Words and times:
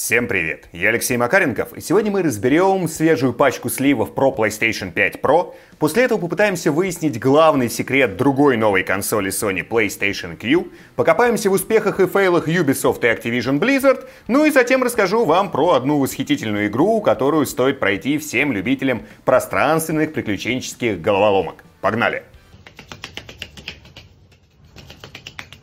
Всем 0.00 0.28
привет! 0.28 0.68
Я 0.72 0.90
Алексей 0.90 1.16
Макаренков, 1.16 1.72
и 1.72 1.80
сегодня 1.80 2.12
мы 2.12 2.22
разберем 2.22 2.86
свежую 2.86 3.32
пачку 3.32 3.68
сливов 3.68 4.14
про 4.14 4.32
PlayStation 4.32 4.92
5 4.92 5.16
Pro. 5.16 5.54
После 5.80 6.04
этого 6.04 6.20
попытаемся 6.20 6.70
выяснить 6.70 7.18
главный 7.18 7.68
секрет 7.68 8.16
другой 8.16 8.56
новой 8.56 8.84
консоли 8.84 9.32
Sony 9.32 9.66
PlayStation 9.68 10.36
Q, 10.36 10.68
покопаемся 10.94 11.50
в 11.50 11.54
успехах 11.54 11.98
и 11.98 12.06
фейлах 12.06 12.46
Ubisoft 12.46 13.00
и 13.00 13.06
Activision 13.12 13.58
Blizzard, 13.58 14.08
ну 14.28 14.44
и 14.44 14.52
затем 14.52 14.84
расскажу 14.84 15.24
вам 15.24 15.50
про 15.50 15.72
одну 15.72 15.98
восхитительную 15.98 16.68
игру, 16.68 17.00
которую 17.00 17.44
стоит 17.44 17.80
пройти 17.80 18.18
всем 18.18 18.52
любителям 18.52 19.02
пространственных 19.24 20.12
приключенческих 20.12 21.00
головоломок. 21.00 21.64
Погнали! 21.80 22.22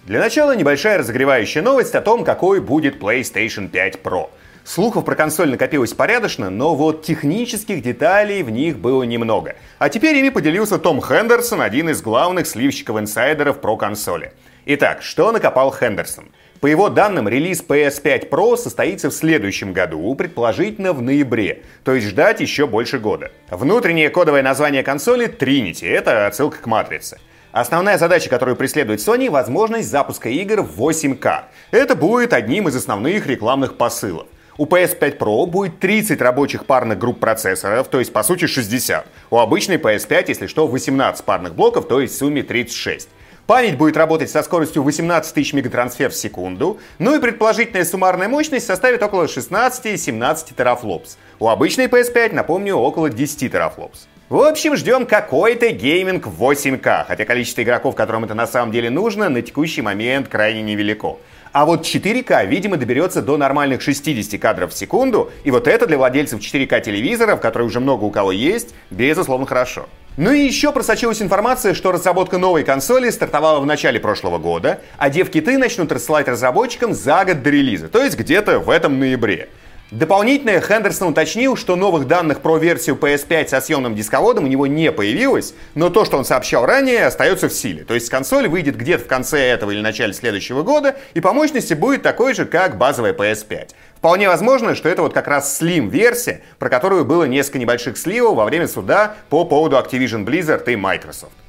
Для 0.05 0.19
начала 0.19 0.55
небольшая 0.55 0.99
разогревающая 0.99 1.63
новость 1.63 1.95
о 1.95 2.01
том, 2.01 2.23
какой 2.23 2.59
будет 2.59 3.01
PlayStation 3.01 3.67
5 3.67 3.95
Pro. 4.03 4.29
Слухов 4.63 5.03
про 5.03 5.15
консоль 5.15 5.49
накопилось 5.49 5.93
порядочно, 5.93 6.51
но 6.51 6.75
вот 6.75 7.01
технических 7.01 7.81
деталей 7.81 8.43
в 8.43 8.51
них 8.51 8.77
было 8.77 9.01
немного. 9.01 9.55
А 9.79 9.89
теперь 9.89 10.15
ими 10.17 10.29
поделился 10.29 10.77
Том 10.77 11.01
Хендерсон, 11.01 11.59
один 11.59 11.89
из 11.89 12.03
главных 12.03 12.45
сливщиков-инсайдеров 12.45 13.61
про 13.61 13.77
консоли. 13.77 14.33
Итак, 14.67 15.01
что 15.01 15.31
накопал 15.31 15.73
Хендерсон? 15.73 16.25
По 16.61 16.67
его 16.67 16.89
данным, 16.89 17.27
релиз 17.27 17.63
PS5 17.67 18.29
Pro 18.29 18.57
состоится 18.57 19.09
в 19.09 19.13
следующем 19.13 19.73
году, 19.73 20.13
предположительно 20.13 20.93
в 20.93 21.01
ноябре, 21.01 21.63
то 21.83 21.95
есть 21.95 22.07
ждать 22.07 22.41
еще 22.41 22.67
больше 22.67 22.99
года. 22.99 23.31
Внутреннее 23.49 24.11
кодовое 24.11 24.43
название 24.43 24.83
консоли 24.83 25.27
Trinity, 25.27 25.87
это 25.87 26.27
отсылка 26.27 26.59
к 26.59 26.67
матрице. 26.67 27.17
Основная 27.55 27.97
задача, 27.97 28.29
которую 28.29 28.57
преследует 28.57 28.99
Sony, 28.99 29.29
возможность 29.29 29.89
запуска 29.89 30.27
игр 30.27 30.61
в 30.61 30.77
8К. 30.77 31.45
Это 31.71 31.95
будет 31.95 32.33
одним 32.33 32.67
из 32.67 32.75
основных 32.75 33.27
рекламных 33.27 33.77
посылов. 33.77 34.27
У 34.57 34.65
PS5 34.65 35.17
Pro 35.17 35.45
будет 35.45 35.79
30 35.79 36.19
рабочих 36.19 36.65
парных 36.65 36.99
групп 36.99 37.21
процессоров, 37.21 37.87
то 37.87 37.99
есть 37.99 38.11
по 38.11 38.23
сути 38.23 38.45
60. 38.45 39.07
У 39.29 39.37
обычной 39.37 39.77
PS5, 39.77 40.25
если 40.27 40.47
что, 40.47 40.67
18 40.67 41.23
парных 41.23 41.55
блоков, 41.55 41.87
то 41.87 42.01
есть 42.01 42.15
в 42.15 42.17
сумме 42.17 42.43
36. 42.43 43.07
Память 43.47 43.77
будет 43.77 43.95
работать 43.95 44.29
со 44.29 44.43
скоростью 44.43 44.83
18 44.83 45.33
тысяч 45.33 45.53
мегатрансфер 45.53 46.09
в 46.09 46.15
секунду, 46.15 46.81
ну 46.99 47.15
и 47.15 47.21
предположительная 47.21 47.85
суммарная 47.85 48.27
мощность 48.27 48.65
составит 48.65 49.01
около 49.01 49.27
16-17 49.27 50.53
терафлопс. 50.57 51.17
У 51.39 51.47
обычной 51.47 51.85
PS5, 51.85 52.33
напомню, 52.33 52.75
около 52.75 53.09
10 53.09 53.49
терафлопс. 53.49 54.09
В 54.27 54.41
общем, 54.41 54.75
ждем 54.75 55.05
какой-то 55.05 55.69
гейминг 55.69 56.25
в 56.25 56.43
8К, 56.43 57.05
хотя 57.05 57.25
количество 57.25 57.61
игроков, 57.61 57.93
которым 57.93 58.23
это 58.23 58.33
на 58.33 58.47
самом 58.47 58.71
деле 58.71 58.89
нужно, 58.89 59.29
на 59.29 59.43
текущий 59.43 59.83
момент 59.83 60.29
крайне 60.29 60.63
невелико. 60.63 61.17
А 61.51 61.63
вот 61.63 61.83
4К, 61.83 62.47
видимо, 62.47 62.77
доберется 62.77 63.21
до 63.21 63.37
нормальных 63.37 63.83
60 63.83 64.41
кадров 64.41 64.73
в 64.73 64.75
секунду, 64.75 65.29
и 65.43 65.51
вот 65.51 65.67
это 65.67 65.85
для 65.85 65.99
владельцев 65.99 66.39
4К 66.39 66.81
телевизоров, 66.81 67.39
которые 67.39 67.67
уже 67.67 67.79
много 67.79 68.03
у 68.05 68.09
кого 68.09 68.31
есть, 68.31 68.73
безусловно 68.89 69.45
хорошо. 69.45 69.85
Ну 70.17 70.31
и 70.31 70.39
еще 70.39 70.71
просочилась 70.71 71.21
информация, 71.21 71.75
что 71.75 71.91
разработка 71.91 72.39
новой 72.39 72.63
консоли 72.63 73.11
стартовала 73.11 73.59
в 73.59 73.67
начале 73.67 73.99
прошлого 73.99 74.39
года, 74.39 74.81
а 74.97 75.11
дев-киты 75.11 75.59
начнут 75.59 75.91
рассылать 75.91 76.27
разработчикам 76.27 76.95
за 76.95 77.25
год 77.25 77.43
до 77.43 77.51
релиза, 77.51 77.89
то 77.89 78.03
есть 78.03 78.17
где-то 78.17 78.57
в 78.57 78.71
этом 78.71 78.97
ноябре. 78.97 79.49
Дополнительно 79.91 80.59
Хендерсон 80.59 81.09
уточнил, 81.09 81.55
что 81.55 81.75
новых 81.75 82.07
данных 82.07 82.41
про 82.41 82.57
версию 82.57 82.95
PS5 82.95 83.49
со 83.49 83.61
съемным 83.61 83.93
дисководом 83.93 84.45
у 84.45 84.47
него 84.47 84.65
не 84.65 84.91
появилось, 84.91 85.53
но 85.75 85.91
то, 85.91 86.05
что 86.05 86.17
он 86.17 86.25
сообщал 86.25 86.65
ранее, 86.65 87.05
остается 87.05 87.49
в 87.49 87.53
силе. 87.53 87.83
То 87.83 87.93
есть 87.93 88.09
консоль 88.09 88.47
выйдет 88.47 88.77
где-то 88.77 89.03
в 89.03 89.07
конце 89.07 89.39
этого 89.41 89.69
или 89.69 89.81
начале 89.81 90.13
следующего 90.13 90.63
года 90.63 90.95
и 91.13 91.21
по 91.21 91.33
мощности 91.33 91.75
будет 91.75 92.01
такой 92.01 92.33
же, 92.33 92.45
как 92.45 92.79
базовая 92.79 93.13
PS5. 93.13 93.69
Вполне 93.97 94.27
возможно, 94.27 94.73
что 94.73 94.89
это 94.89 95.03
вот 95.03 95.13
как 95.13 95.27
раз 95.27 95.61
Slim-версия, 95.61 96.41
про 96.57 96.69
которую 96.69 97.05
было 97.05 97.25
несколько 97.25 97.59
небольших 97.59 97.95
сливов 97.99 98.37
во 98.37 98.45
время 98.45 98.67
суда 98.67 99.13
по 99.29 99.45
поводу 99.45 99.75
Activision 99.75 100.25
Blizzard 100.25 100.67
и 100.71 100.75
Microsoft. 100.75 101.44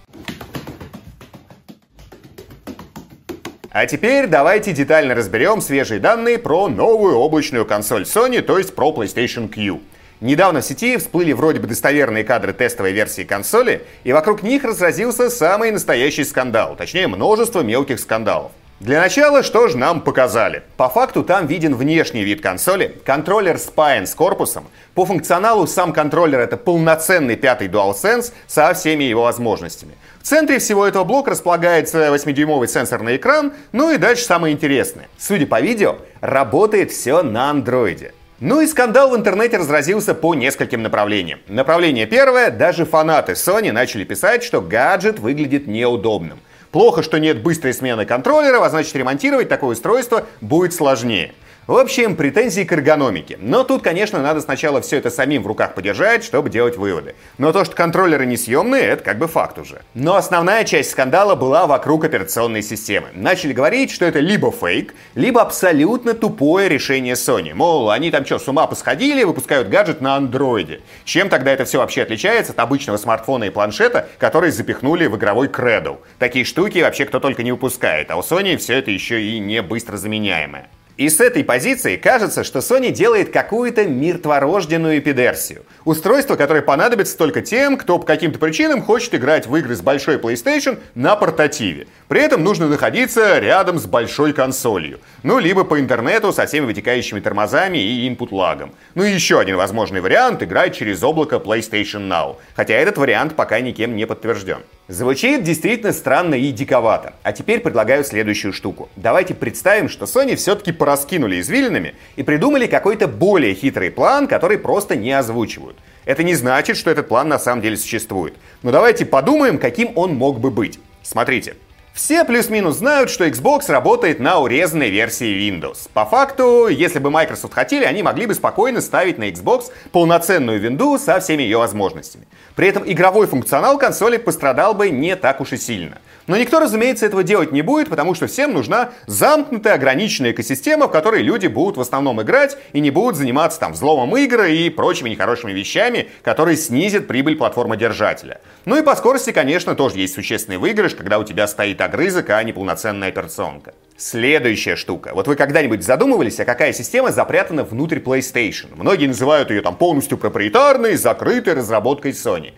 А 3.78 3.84
теперь 3.84 4.26
давайте 4.26 4.72
детально 4.72 5.14
разберем 5.14 5.60
свежие 5.60 6.00
данные 6.00 6.38
про 6.38 6.66
новую 6.66 7.16
облачную 7.16 7.66
консоль 7.66 8.04
Sony, 8.04 8.40
то 8.40 8.56
есть 8.56 8.74
про 8.74 8.90
PlayStation 8.90 9.50
Q. 9.50 9.82
Недавно 10.22 10.62
в 10.62 10.64
сети 10.64 10.96
всплыли 10.96 11.34
вроде 11.34 11.60
бы 11.60 11.66
достоверные 11.66 12.24
кадры 12.24 12.54
тестовой 12.54 12.92
версии 12.92 13.24
консоли, 13.24 13.84
и 14.02 14.14
вокруг 14.14 14.42
них 14.42 14.64
разразился 14.64 15.28
самый 15.28 15.72
настоящий 15.72 16.24
скандал, 16.24 16.74
точнее 16.74 17.06
множество 17.06 17.60
мелких 17.60 18.00
скандалов. 18.00 18.50
Для 18.78 19.00
начала, 19.00 19.42
что 19.42 19.68
же 19.68 19.78
нам 19.78 20.02
показали? 20.02 20.62
По 20.76 20.90
факту 20.90 21.24
там 21.24 21.46
виден 21.46 21.74
внешний 21.74 22.24
вид 22.24 22.42
консоли, 22.42 22.94
контроллер 23.06 23.56
Spine 23.56 24.04
с 24.04 24.14
корпусом. 24.14 24.66
По 24.94 25.06
функционалу 25.06 25.66
сам 25.66 25.94
контроллер 25.94 26.40
это 26.40 26.58
полноценный 26.58 27.36
пятый 27.36 27.68
DualSense 27.68 28.34
со 28.46 28.74
всеми 28.74 29.04
его 29.04 29.22
возможностями. 29.22 29.94
В 30.20 30.24
центре 30.24 30.58
всего 30.58 30.86
этого 30.86 31.04
блока 31.04 31.30
располагается 31.30 32.14
8-дюймовый 32.14 32.68
сенсорный 32.68 33.16
экран, 33.16 33.54
ну 33.72 33.92
и 33.92 33.96
дальше 33.96 34.24
самое 34.24 34.54
интересное. 34.54 35.08
Судя 35.16 35.46
по 35.46 35.58
видео, 35.58 35.96
работает 36.20 36.90
все 36.90 37.22
на 37.22 37.48
андроиде. 37.48 38.12
Ну 38.40 38.60
и 38.60 38.66
скандал 38.66 39.12
в 39.12 39.16
интернете 39.16 39.56
разразился 39.56 40.12
по 40.12 40.34
нескольким 40.34 40.82
направлениям. 40.82 41.40
Направление 41.48 42.04
первое, 42.04 42.50
даже 42.50 42.84
фанаты 42.84 43.32
Sony 43.32 43.72
начали 43.72 44.04
писать, 44.04 44.44
что 44.44 44.60
гаджет 44.60 45.18
выглядит 45.18 45.66
неудобным. 45.66 46.40
Плохо, 46.70 47.02
что 47.02 47.18
нет 47.18 47.42
быстрой 47.42 47.74
смены 47.74 48.04
контроллеров, 48.04 48.62
а 48.62 48.70
значит 48.70 48.94
ремонтировать 48.94 49.48
такое 49.48 49.72
устройство 49.72 50.26
будет 50.40 50.74
сложнее. 50.74 51.32
В 51.66 51.76
общем, 51.78 52.14
претензии 52.14 52.62
к 52.62 52.70
эргономике. 52.70 53.38
Но 53.40 53.64
тут, 53.64 53.82
конечно, 53.82 54.22
надо 54.22 54.40
сначала 54.40 54.80
все 54.80 54.98
это 54.98 55.10
самим 55.10 55.42
в 55.42 55.48
руках 55.48 55.74
подержать, 55.74 56.22
чтобы 56.22 56.48
делать 56.48 56.76
выводы. 56.76 57.16
Но 57.38 57.52
то, 57.52 57.64
что 57.64 57.74
контроллеры 57.74 58.24
несъемные, 58.24 58.84
это 58.84 59.02
как 59.02 59.18
бы 59.18 59.26
факт 59.26 59.58
уже. 59.58 59.82
Но 59.92 60.14
основная 60.14 60.62
часть 60.62 60.92
скандала 60.92 61.34
была 61.34 61.66
вокруг 61.66 62.04
операционной 62.04 62.62
системы. 62.62 63.08
Начали 63.14 63.52
говорить, 63.52 63.90
что 63.90 64.04
это 64.04 64.20
либо 64.20 64.52
фейк, 64.52 64.94
либо 65.16 65.42
абсолютно 65.42 66.14
тупое 66.14 66.68
решение 66.68 67.14
Sony. 67.14 67.52
Мол, 67.52 67.90
они 67.90 68.12
там 68.12 68.24
что, 68.24 68.38
с 68.38 68.46
ума 68.46 68.68
посходили, 68.68 69.24
выпускают 69.24 69.68
гаджет 69.68 70.00
на 70.00 70.14
андроиде. 70.14 70.82
Чем 71.04 71.28
тогда 71.28 71.50
это 71.50 71.64
все 71.64 71.78
вообще 71.78 72.02
отличается 72.02 72.52
от 72.52 72.60
обычного 72.60 72.96
смартфона 72.96 73.42
и 73.42 73.50
планшета, 73.50 74.08
которые 74.18 74.52
запихнули 74.52 75.06
в 75.06 75.16
игровой 75.16 75.48
Cradle? 75.48 75.98
Такие 76.20 76.44
штуки 76.44 76.78
вообще 76.78 77.06
кто 77.06 77.18
только 77.18 77.42
не 77.42 77.50
выпускает, 77.50 78.12
а 78.12 78.16
у 78.18 78.20
Sony 78.20 78.56
все 78.56 78.74
это 78.74 78.92
еще 78.92 79.20
и 79.20 79.40
не 79.40 79.62
быстро 79.62 79.96
заменяемое. 79.96 80.68
И 80.96 81.10
с 81.10 81.20
этой 81.20 81.44
позиции 81.44 81.96
кажется, 81.96 82.42
что 82.42 82.60
Sony 82.60 82.90
делает 82.90 83.30
какую-то 83.30 83.84
мертворожденную 83.84 84.98
эпидерсию. 84.98 85.66
Устройство, 85.84 86.36
которое 86.36 86.62
понадобится 86.62 87.18
только 87.18 87.42
тем, 87.42 87.76
кто 87.76 87.98
по 87.98 88.06
каким-то 88.06 88.38
причинам 88.38 88.80
хочет 88.80 89.14
играть 89.14 89.46
в 89.46 89.54
игры 89.56 89.76
с 89.76 89.82
большой 89.82 90.16
PlayStation 90.16 90.78
на 90.94 91.14
портативе. 91.14 91.86
При 92.08 92.22
этом 92.22 92.42
нужно 92.42 92.66
находиться 92.66 93.38
рядом 93.38 93.78
с 93.78 93.84
большой 93.84 94.32
консолью. 94.32 94.98
Ну, 95.22 95.38
либо 95.38 95.64
по 95.64 95.78
интернету 95.78 96.32
со 96.32 96.46
всеми 96.46 96.64
вытекающими 96.64 97.20
тормозами 97.20 97.76
и 97.76 98.08
input 98.08 98.28
лагом. 98.30 98.72
Ну 98.94 99.04
и 99.04 99.12
еще 99.12 99.38
один 99.38 99.56
возможный 99.56 100.00
вариант— 100.00 100.42
играть 100.44 100.74
через 100.74 101.02
облако 101.02 101.36
PlayStation 101.36 102.08
Now. 102.08 102.36
Хотя 102.54 102.72
этот 102.72 102.96
вариант 102.96 103.36
пока 103.36 103.60
никем 103.60 103.96
не 103.96 104.06
подтвержден. 104.06 104.60
Звучит 104.88 105.42
действительно 105.42 105.92
странно 105.92 106.36
и 106.36 106.52
диковато. 106.52 107.14
А 107.24 107.32
теперь 107.32 107.58
предлагаю 107.58 108.04
следующую 108.04 108.52
штуку. 108.52 108.88
Давайте 108.94 109.34
представим, 109.34 109.88
что 109.88 110.04
Sony 110.04 110.36
все-таки 110.36 110.70
пораскинули 110.86 111.40
извилинами 111.40 111.96
и 112.14 112.22
придумали 112.22 112.68
какой-то 112.68 113.08
более 113.08 113.54
хитрый 113.54 113.90
план, 113.90 114.28
который 114.28 114.56
просто 114.56 114.94
не 114.94 115.10
озвучивают. 115.10 115.76
Это 116.04 116.22
не 116.22 116.36
значит, 116.36 116.76
что 116.76 116.92
этот 116.92 117.08
план 117.08 117.28
на 117.28 117.40
самом 117.40 117.60
деле 117.60 117.76
существует. 117.76 118.34
Но 118.62 118.70
давайте 118.70 119.04
подумаем, 119.04 119.58
каким 119.58 119.90
он 119.96 120.14
мог 120.14 120.38
бы 120.38 120.52
быть. 120.52 120.78
Смотрите. 121.02 121.56
Все 121.92 122.24
плюс-минус 122.24 122.76
знают, 122.76 123.10
что 123.10 123.26
Xbox 123.26 123.68
работает 123.68 124.20
на 124.20 124.38
урезанной 124.38 124.90
версии 124.90 125.50
Windows. 125.50 125.88
По 125.92 126.04
факту, 126.04 126.68
если 126.68 127.00
бы 127.00 127.10
Microsoft 127.10 127.54
хотели, 127.54 127.84
они 127.84 128.04
могли 128.04 128.26
бы 128.26 128.34
спокойно 128.34 128.80
ставить 128.80 129.18
на 129.18 129.30
Xbox 129.30 129.72
полноценную 129.90 130.60
винду 130.60 130.98
со 130.98 131.18
всеми 131.18 131.42
ее 131.42 131.58
возможностями. 131.58 132.28
При 132.54 132.68
этом 132.68 132.84
игровой 132.86 133.26
функционал 133.26 133.76
консоли 133.76 134.18
пострадал 134.18 134.74
бы 134.74 134.90
не 134.90 135.16
так 135.16 135.40
уж 135.40 135.52
и 135.52 135.56
сильно. 135.56 135.98
Но 136.26 136.36
никто, 136.36 136.58
разумеется, 136.58 137.06
этого 137.06 137.22
делать 137.22 137.52
не 137.52 137.62
будет, 137.62 137.88
потому 137.88 138.14
что 138.14 138.26
всем 138.26 138.52
нужна 138.52 138.90
замкнутая, 139.06 139.74
ограниченная 139.74 140.32
экосистема, 140.32 140.88
в 140.88 140.90
которой 140.90 141.22
люди 141.22 141.46
будут 141.46 141.76
в 141.76 141.80
основном 141.80 142.20
играть 142.22 142.56
и 142.72 142.80
не 142.80 142.90
будут 142.90 143.16
заниматься 143.16 143.60
там 143.60 143.72
взломом 143.72 144.16
игр 144.16 144.44
и 144.44 144.68
прочими 144.70 145.10
нехорошими 145.10 145.52
вещами, 145.52 146.08
которые 146.22 146.56
снизят 146.56 147.06
прибыль 147.06 147.36
платформодержателя. 147.36 148.40
Ну 148.64 148.76
и 148.76 148.82
по 148.82 148.96
скорости, 148.96 149.30
конечно, 149.30 149.74
тоже 149.74 149.98
есть 149.98 150.14
существенный 150.14 150.58
выигрыш, 150.58 150.94
когда 150.94 151.18
у 151.18 151.24
тебя 151.24 151.46
стоит 151.46 151.80
огрызок, 151.80 152.30
а 152.30 152.42
не 152.42 152.52
полноценная 152.52 153.08
операционка. 153.08 153.74
Следующая 153.96 154.76
штука. 154.76 155.12
Вот 155.14 155.26
вы 155.26 155.36
когда-нибудь 155.36 155.82
задумывались, 155.82 156.38
а 156.40 156.44
какая 156.44 156.72
система 156.72 157.12
запрятана 157.12 157.64
внутрь 157.64 157.98
PlayStation? 157.98 158.68
Многие 158.74 159.06
называют 159.06 159.50
ее 159.50 159.62
там 159.62 159.76
полностью 159.76 160.18
проприетарной, 160.18 160.96
закрытой 160.96 161.54
разработкой 161.54 162.10
Sony. 162.10 162.52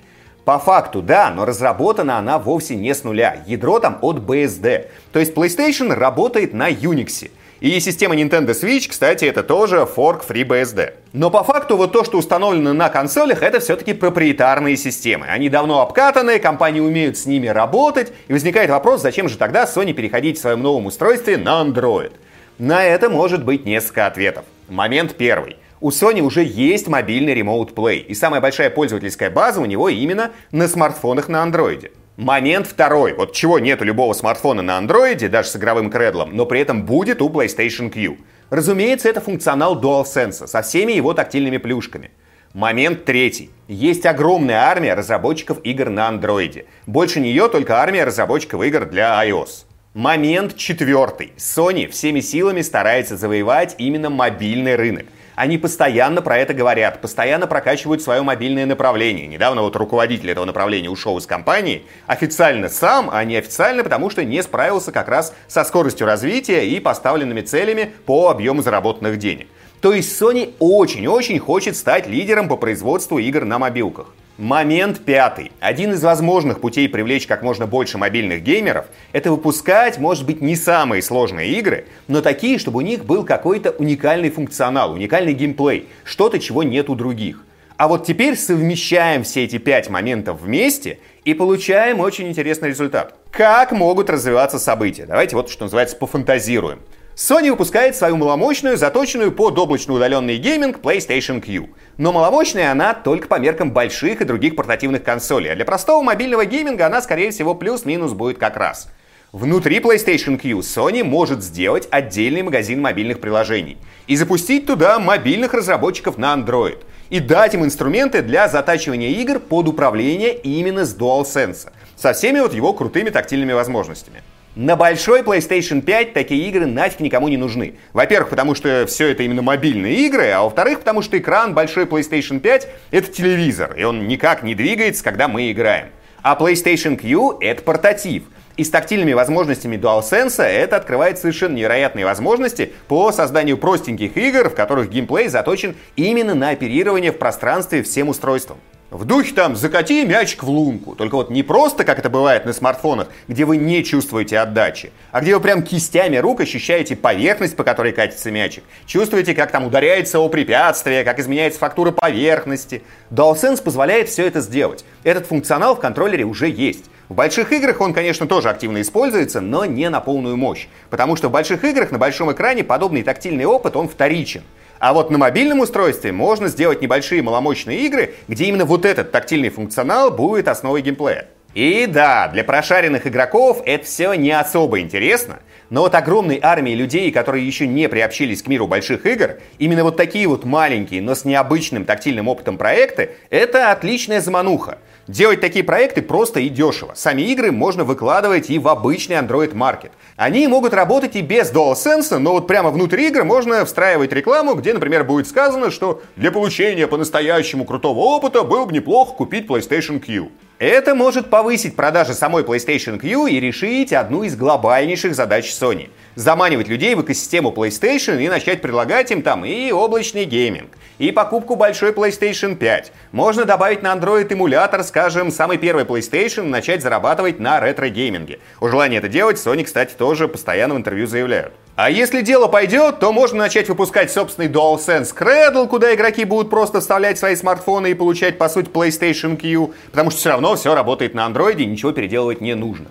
По 0.48 0.58
факту, 0.58 1.02
да, 1.02 1.30
но 1.30 1.44
разработана 1.44 2.16
она 2.16 2.38
вовсе 2.38 2.74
не 2.74 2.94
с 2.94 3.04
нуля. 3.04 3.42
Ядро 3.46 3.80
там 3.80 3.98
от 4.00 4.16
BSD. 4.16 4.86
То 5.12 5.18
есть 5.18 5.34
PlayStation 5.34 5.92
работает 5.92 6.54
на 6.54 6.70
Unix. 6.70 7.30
И 7.60 7.78
система 7.80 8.16
Nintendo 8.16 8.58
Switch, 8.58 8.88
кстати, 8.88 9.26
это 9.26 9.42
тоже 9.42 9.84
форк 9.84 10.24
FreeBSD. 10.26 10.94
Но 11.12 11.30
по 11.30 11.44
факту 11.44 11.76
вот 11.76 11.92
то, 11.92 12.02
что 12.02 12.16
установлено 12.16 12.72
на 12.72 12.88
консолях, 12.88 13.42
это 13.42 13.60
все-таки 13.60 13.92
проприетарные 13.92 14.78
системы. 14.78 15.26
Они 15.26 15.50
давно 15.50 15.82
обкатаны, 15.82 16.38
компании 16.38 16.80
умеют 16.80 17.18
с 17.18 17.26
ними 17.26 17.48
работать, 17.48 18.14
и 18.28 18.32
возникает 18.32 18.70
вопрос, 18.70 19.02
зачем 19.02 19.28
же 19.28 19.36
тогда 19.36 19.64
Sony 19.64 19.92
переходить 19.92 20.38
в 20.38 20.40
своем 20.40 20.62
новом 20.62 20.86
устройстве 20.86 21.36
на 21.36 21.62
Android? 21.62 22.12
На 22.58 22.84
это 22.84 23.10
может 23.10 23.44
быть 23.44 23.66
несколько 23.66 24.06
ответов. 24.06 24.46
Момент 24.70 25.14
первый. 25.14 25.58
У 25.80 25.90
Sony 25.90 26.20
уже 26.20 26.42
есть 26.42 26.88
мобильный 26.88 27.38
Remote 27.38 27.72
Play, 27.72 27.98
и 27.98 28.12
самая 28.14 28.40
большая 28.40 28.68
пользовательская 28.68 29.30
база 29.30 29.60
у 29.60 29.64
него 29.64 29.88
именно 29.88 30.32
на 30.50 30.66
смартфонах 30.66 31.28
на 31.28 31.44
андроиде. 31.44 31.92
Момент 32.16 32.66
второй. 32.66 33.12
Вот 33.12 33.32
чего 33.32 33.60
нет 33.60 33.80
у 33.80 33.84
любого 33.84 34.12
смартфона 34.12 34.60
на 34.60 34.76
андроиде, 34.76 35.28
даже 35.28 35.50
с 35.50 35.56
игровым 35.56 35.88
кредлом, 35.88 36.34
но 36.34 36.46
при 36.46 36.60
этом 36.60 36.84
будет 36.84 37.22
у 37.22 37.28
PlayStation 37.28 37.90
Q. 37.90 38.16
Разумеется, 38.50 39.08
это 39.08 39.20
функционал 39.20 39.80
DualSense 39.80 40.48
со 40.48 40.62
всеми 40.62 40.94
его 40.94 41.14
тактильными 41.14 41.58
плюшками. 41.58 42.10
Момент 42.54 43.04
третий. 43.04 43.50
Есть 43.68 44.04
огромная 44.04 44.62
армия 44.62 44.94
разработчиков 44.94 45.58
игр 45.62 45.90
на 45.90 46.08
андроиде. 46.08 46.64
Больше 46.88 47.20
нее 47.20 47.48
только 47.48 47.76
армия 47.76 48.02
разработчиков 48.02 48.64
игр 48.64 48.84
для 48.84 49.24
iOS. 49.24 49.66
Момент 49.94 50.56
четвертый. 50.56 51.32
Sony 51.36 51.88
всеми 51.88 52.18
силами 52.18 52.62
старается 52.62 53.16
завоевать 53.16 53.76
именно 53.78 54.10
мобильный 54.10 54.74
рынок. 54.74 55.06
Они 55.38 55.56
постоянно 55.56 56.20
про 56.20 56.36
это 56.36 56.52
говорят, 56.52 57.00
постоянно 57.00 57.46
прокачивают 57.46 58.02
свое 58.02 58.22
мобильное 58.22 58.66
направление. 58.66 59.28
Недавно 59.28 59.62
вот 59.62 59.76
руководитель 59.76 60.32
этого 60.32 60.44
направления 60.44 60.90
ушел 60.90 61.16
из 61.16 61.26
компании, 61.26 61.84
официально 62.08 62.68
сам, 62.68 63.08
а 63.12 63.22
не 63.22 63.36
официально, 63.36 63.84
потому 63.84 64.10
что 64.10 64.24
не 64.24 64.42
справился 64.42 64.90
как 64.90 65.06
раз 65.06 65.32
со 65.46 65.62
скоростью 65.62 66.08
развития 66.08 66.66
и 66.66 66.80
поставленными 66.80 67.42
целями 67.42 67.92
по 68.04 68.30
объему 68.30 68.62
заработанных 68.62 69.18
денег. 69.18 69.46
То 69.80 69.92
есть 69.92 70.20
Sony 70.20 70.54
очень-очень 70.58 71.38
хочет 71.38 71.76
стать 71.76 72.08
лидером 72.08 72.48
по 72.48 72.56
производству 72.56 73.18
игр 73.18 73.44
на 73.44 73.60
мобилках. 73.60 74.08
Момент 74.38 75.04
пятый. 75.04 75.50
Один 75.58 75.94
из 75.94 76.04
возможных 76.04 76.60
путей 76.60 76.88
привлечь 76.88 77.26
как 77.26 77.42
можно 77.42 77.66
больше 77.66 77.98
мобильных 77.98 78.44
геймеров– 78.44 78.86
это 79.12 79.32
выпускать, 79.32 79.98
может 79.98 80.26
быть, 80.26 80.40
не 80.40 80.54
самые 80.54 81.02
сложные 81.02 81.50
игры, 81.58 81.86
но 82.06 82.20
такие, 82.20 82.60
чтобы 82.60 82.78
у 82.78 82.82
них 82.82 83.04
был 83.04 83.24
какой-то 83.24 83.72
уникальный 83.72 84.30
функционал, 84.30 84.92
уникальный 84.92 85.32
геймплей, 85.32 85.88
что-то, 86.04 86.38
чего 86.38 86.62
нет 86.62 86.88
у 86.88 86.94
других. 86.94 87.42
А 87.76 87.88
вот 87.88 88.06
теперь 88.06 88.36
совмещаем 88.36 89.24
все 89.24 89.42
эти 89.42 89.58
пять 89.58 89.90
моментов 89.90 90.40
вместе 90.40 91.00
и 91.24 91.34
получаем 91.34 91.98
очень 91.98 92.28
интересный 92.28 92.68
результат. 92.68 93.16
Как 93.32 93.72
могут 93.72 94.08
развиваться 94.08 94.60
события? 94.60 95.06
Давайте 95.06 95.34
вот, 95.34 95.50
что 95.50 95.64
называется, 95.64 95.96
пофантазируем. 95.96 96.78
Sony 97.18 97.50
выпускает 97.50 97.96
свою 97.96 98.16
маломощную, 98.16 98.76
заточенную 98.76 99.32
под 99.32 99.58
облачно 99.58 99.94
удаленный 99.94 100.36
гейминг 100.36 100.78
PlayStation 100.78 101.40
Q. 101.40 101.70
Но 101.96 102.12
маломощная 102.12 102.70
она 102.70 102.94
только 102.94 103.26
по 103.26 103.40
меркам 103.40 103.72
больших 103.72 104.20
и 104.20 104.24
других 104.24 104.54
портативных 104.54 105.02
консолей, 105.02 105.50
а 105.50 105.56
для 105.56 105.64
простого 105.64 106.00
мобильного 106.00 106.44
гейминга 106.44 106.86
она, 106.86 107.02
скорее 107.02 107.32
всего, 107.32 107.56
плюс-минус 107.56 108.12
будет 108.12 108.38
как 108.38 108.56
раз. 108.56 108.88
Внутри 109.32 109.80
PlayStation 109.80 110.38
Q 110.38 110.60
Sony 110.60 111.02
может 111.02 111.42
сделать 111.42 111.88
отдельный 111.90 112.42
магазин 112.42 112.80
мобильных 112.80 113.20
приложений 113.20 113.78
и 114.06 114.14
запустить 114.14 114.66
туда 114.66 115.00
мобильных 115.00 115.54
разработчиков 115.54 116.18
на 116.18 116.32
Android 116.32 116.78
и 117.10 117.18
дать 117.18 117.52
им 117.52 117.64
инструменты 117.64 118.22
для 118.22 118.46
затачивания 118.46 119.08
игр 119.08 119.40
под 119.40 119.66
управление 119.66 120.36
именно 120.36 120.84
с 120.84 120.96
DualSense, 120.96 121.72
со 121.96 122.12
всеми 122.12 122.38
вот 122.38 122.54
его 122.54 122.72
крутыми 122.74 123.10
тактильными 123.10 123.54
возможностями. 123.54 124.22
На 124.58 124.74
большой 124.74 125.20
PlayStation 125.20 125.80
5 125.82 126.14
такие 126.14 126.48
игры 126.48 126.66
нафиг 126.66 126.98
никому 126.98 127.28
не 127.28 127.36
нужны. 127.36 127.74
Во-первых, 127.92 128.30
потому 128.30 128.56
что 128.56 128.86
все 128.88 129.06
это 129.06 129.22
именно 129.22 129.40
мобильные 129.40 129.94
игры, 130.04 130.30
а 130.30 130.42
во-вторых, 130.42 130.80
потому 130.80 131.00
что 131.00 131.16
экран 131.16 131.54
большой 131.54 131.84
PlayStation 131.84 132.40
5 132.40 132.68
это 132.90 133.12
телевизор, 133.12 133.76
и 133.78 133.84
он 133.84 134.08
никак 134.08 134.42
не 134.42 134.56
двигается, 134.56 135.04
когда 135.04 135.28
мы 135.28 135.52
играем. 135.52 135.90
А 136.22 136.36
PlayStation 136.36 136.96
Q 136.96 137.38
это 137.40 137.62
портатив. 137.62 138.24
И 138.56 138.64
с 138.64 138.70
тактильными 138.70 139.12
возможностями 139.12 139.76
DualSense 139.76 140.42
это 140.42 140.74
открывает 140.74 141.20
совершенно 141.20 141.54
невероятные 141.54 142.04
возможности 142.04 142.72
по 142.88 143.12
созданию 143.12 143.58
простеньких 143.58 144.16
игр, 144.16 144.50
в 144.50 144.56
которых 144.56 144.90
геймплей 144.90 145.28
заточен 145.28 145.76
именно 145.94 146.34
на 146.34 146.50
оперирование 146.50 147.12
в 147.12 147.18
пространстве 147.18 147.84
всем 147.84 148.08
устройством. 148.08 148.58
В 148.90 149.04
духе 149.04 149.34
там 149.34 149.54
«закати 149.54 150.06
мячик 150.06 150.42
в 150.42 150.48
лунку». 150.48 150.94
Только 150.94 151.16
вот 151.16 151.28
не 151.28 151.42
просто, 151.42 151.84
как 151.84 151.98
это 151.98 152.08
бывает 152.08 152.46
на 152.46 152.54
смартфонах, 152.54 153.08
где 153.28 153.44
вы 153.44 153.58
не 153.58 153.84
чувствуете 153.84 154.38
отдачи, 154.38 154.92
а 155.12 155.20
где 155.20 155.34
вы 155.34 155.42
прям 155.42 155.62
кистями 155.62 156.16
рук 156.16 156.40
ощущаете 156.40 156.96
поверхность, 156.96 157.54
по 157.54 157.64
которой 157.64 157.92
катится 157.92 158.30
мячик. 158.30 158.64
Чувствуете, 158.86 159.34
как 159.34 159.50
там 159.50 159.66
ударяется 159.66 160.20
о 160.20 160.28
препятствие, 160.30 161.04
как 161.04 161.18
изменяется 161.18 161.58
фактура 161.58 161.90
поверхности. 161.90 162.82
DualSense 163.10 163.62
позволяет 163.62 164.08
все 164.08 164.26
это 164.26 164.40
сделать. 164.40 164.86
Этот 165.04 165.26
функционал 165.26 165.76
в 165.76 165.80
контроллере 165.80 166.24
уже 166.24 166.48
есть. 166.48 166.86
В 167.10 167.14
больших 167.14 167.52
играх 167.52 167.82
он, 167.82 167.92
конечно, 167.92 168.26
тоже 168.26 168.48
активно 168.48 168.80
используется, 168.80 169.42
но 169.42 169.66
не 169.66 169.90
на 169.90 170.00
полную 170.00 170.38
мощь. 170.38 170.66
Потому 170.88 171.14
что 171.16 171.28
в 171.28 171.32
больших 171.32 171.62
играх 171.62 171.90
на 171.90 171.98
большом 171.98 172.32
экране 172.32 172.64
подобный 172.64 173.02
тактильный 173.02 173.44
опыт, 173.44 173.76
он 173.76 173.86
вторичен. 173.86 174.44
А 174.78 174.92
вот 174.92 175.10
на 175.10 175.18
мобильном 175.18 175.60
устройстве 175.60 176.12
можно 176.12 176.48
сделать 176.48 176.82
небольшие 176.82 177.22
маломощные 177.22 177.80
игры, 177.80 178.14
где 178.28 178.44
именно 178.44 178.64
вот 178.64 178.84
этот 178.84 179.10
тактильный 179.10 179.50
функционал 179.50 180.10
будет 180.10 180.48
основой 180.48 180.82
геймплея. 180.82 181.26
И 181.54 181.86
да, 181.86 182.28
для 182.28 182.44
прошаренных 182.44 183.06
игроков 183.06 183.62
это 183.64 183.84
все 183.84 184.12
не 184.14 184.30
особо 184.30 184.80
интересно, 184.80 185.40
но 185.70 185.80
вот 185.82 185.94
огромной 185.94 186.38
армии 186.42 186.72
людей, 186.72 187.10
которые 187.10 187.46
еще 187.46 187.66
не 187.66 187.88
приобщились 187.88 188.42
к 188.42 188.46
миру 188.46 188.66
больших 188.66 189.06
игр, 189.06 189.38
именно 189.58 189.82
вот 189.82 189.96
такие 189.96 190.28
вот 190.28 190.44
маленькие, 190.44 191.02
но 191.02 191.14
с 191.14 191.24
необычным 191.24 191.84
тактильным 191.84 192.28
опытом 192.28 192.58
проекты, 192.58 193.10
это 193.30 193.72
отличная 193.72 194.20
замануха. 194.20 194.78
Делать 195.08 195.40
такие 195.40 195.64
проекты 195.64 196.02
просто 196.02 196.40
и 196.40 196.50
дешево. 196.50 196.92
Сами 196.94 197.22
игры 197.22 197.50
можно 197.50 197.82
выкладывать 197.82 198.50
и 198.50 198.58
в 198.58 198.68
обычный 198.68 199.16
Android 199.16 199.54
Market. 199.54 199.90
Они 200.16 200.46
могут 200.46 200.74
работать 200.74 201.16
и 201.16 201.22
без 201.22 201.50
DualSense, 201.50 202.18
но 202.18 202.32
вот 202.32 202.46
прямо 202.46 202.68
внутри 202.68 203.08
игры 203.08 203.24
можно 203.24 203.64
встраивать 203.64 204.12
рекламу, 204.12 204.52
где, 204.52 204.74
например, 204.74 205.04
будет 205.04 205.26
сказано, 205.26 205.70
что 205.70 206.02
для 206.16 206.30
получения 206.30 206.86
по-настоящему 206.86 207.64
крутого 207.64 208.00
опыта 208.00 208.42
было 208.42 208.66
бы 208.66 208.72
неплохо 208.74 209.14
купить 209.14 209.46
PlayStation 209.46 209.98
Q. 209.98 210.28
Это 210.58 210.96
может 210.96 211.30
повысить 211.30 211.76
продажи 211.76 212.14
самой 212.14 212.42
PlayStation 212.42 212.98
Q 212.98 213.28
и 213.28 213.38
решить 213.38 213.92
одну 213.92 214.24
из 214.24 214.34
глобальнейших 214.34 215.14
задач 215.14 215.52
Sony. 215.52 215.90
Заманивать 216.16 216.66
людей 216.66 216.96
в 216.96 217.02
экосистему 217.02 217.52
PlayStation 217.52 218.20
и 218.20 218.28
начать 218.28 218.60
предлагать 218.60 219.12
им 219.12 219.22
там 219.22 219.44
и 219.44 219.70
облачный 219.70 220.24
гейминг, 220.24 220.70
и 220.98 221.12
покупку 221.12 221.54
большой 221.54 221.92
PlayStation 221.92 222.56
5. 222.56 222.92
Можно 223.12 223.44
добавить 223.44 223.84
на 223.84 223.94
Android 223.94 224.32
эмулятор, 224.32 224.82
скажем, 224.82 225.30
самый 225.30 225.58
первый 225.58 225.84
PlayStation 225.84 226.46
и 226.46 226.50
начать 226.50 226.82
зарабатывать 226.82 227.38
на 227.38 227.60
ретро-гейминге. 227.60 228.40
О 228.60 228.66
желании 228.66 228.96
это 228.96 229.08
делать 229.08 229.36
Sony, 229.36 229.62
кстати, 229.62 229.94
тоже 229.94 230.26
постоянно 230.26 230.74
в 230.74 230.78
интервью 230.78 231.06
заявляют. 231.06 231.52
А 231.78 231.90
если 231.90 232.22
дело 232.22 232.48
пойдет, 232.48 232.98
то 232.98 233.12
можно 233.12 233.38
начать 233.38 233.68
выпускать 233.68 234.10
собственный 234.10 234.48
DualSense 234.48 235.14
Cradle, 235.16 235.68
куда 235.68 235.94
игроки 235.94 236.24
будут 236.24 236.50
просто 236.50 236.80
вставлять 236.80 237.20
свои 237.20 237.36
смартфоны 237.36 237.92
и 237.92 237.94
получать, 237.94 238.36
по 238.36 238.48
сути, 238.48 238.68
PlayStation 238.68 239.36
Q, 239.36 239.72
потому 239.92 240.10
что 240.10 240.18
все 240.18 240.30
равно 240.30 240.56
все 240.56 240.74
работает 240.74 241.14
на 241.14 241.24
андроиде, 241.24 241.66
ничего 241.66 241.92
переделывать 241.92 242.40
не 242.40 242.56
нужно. 242.56 242.86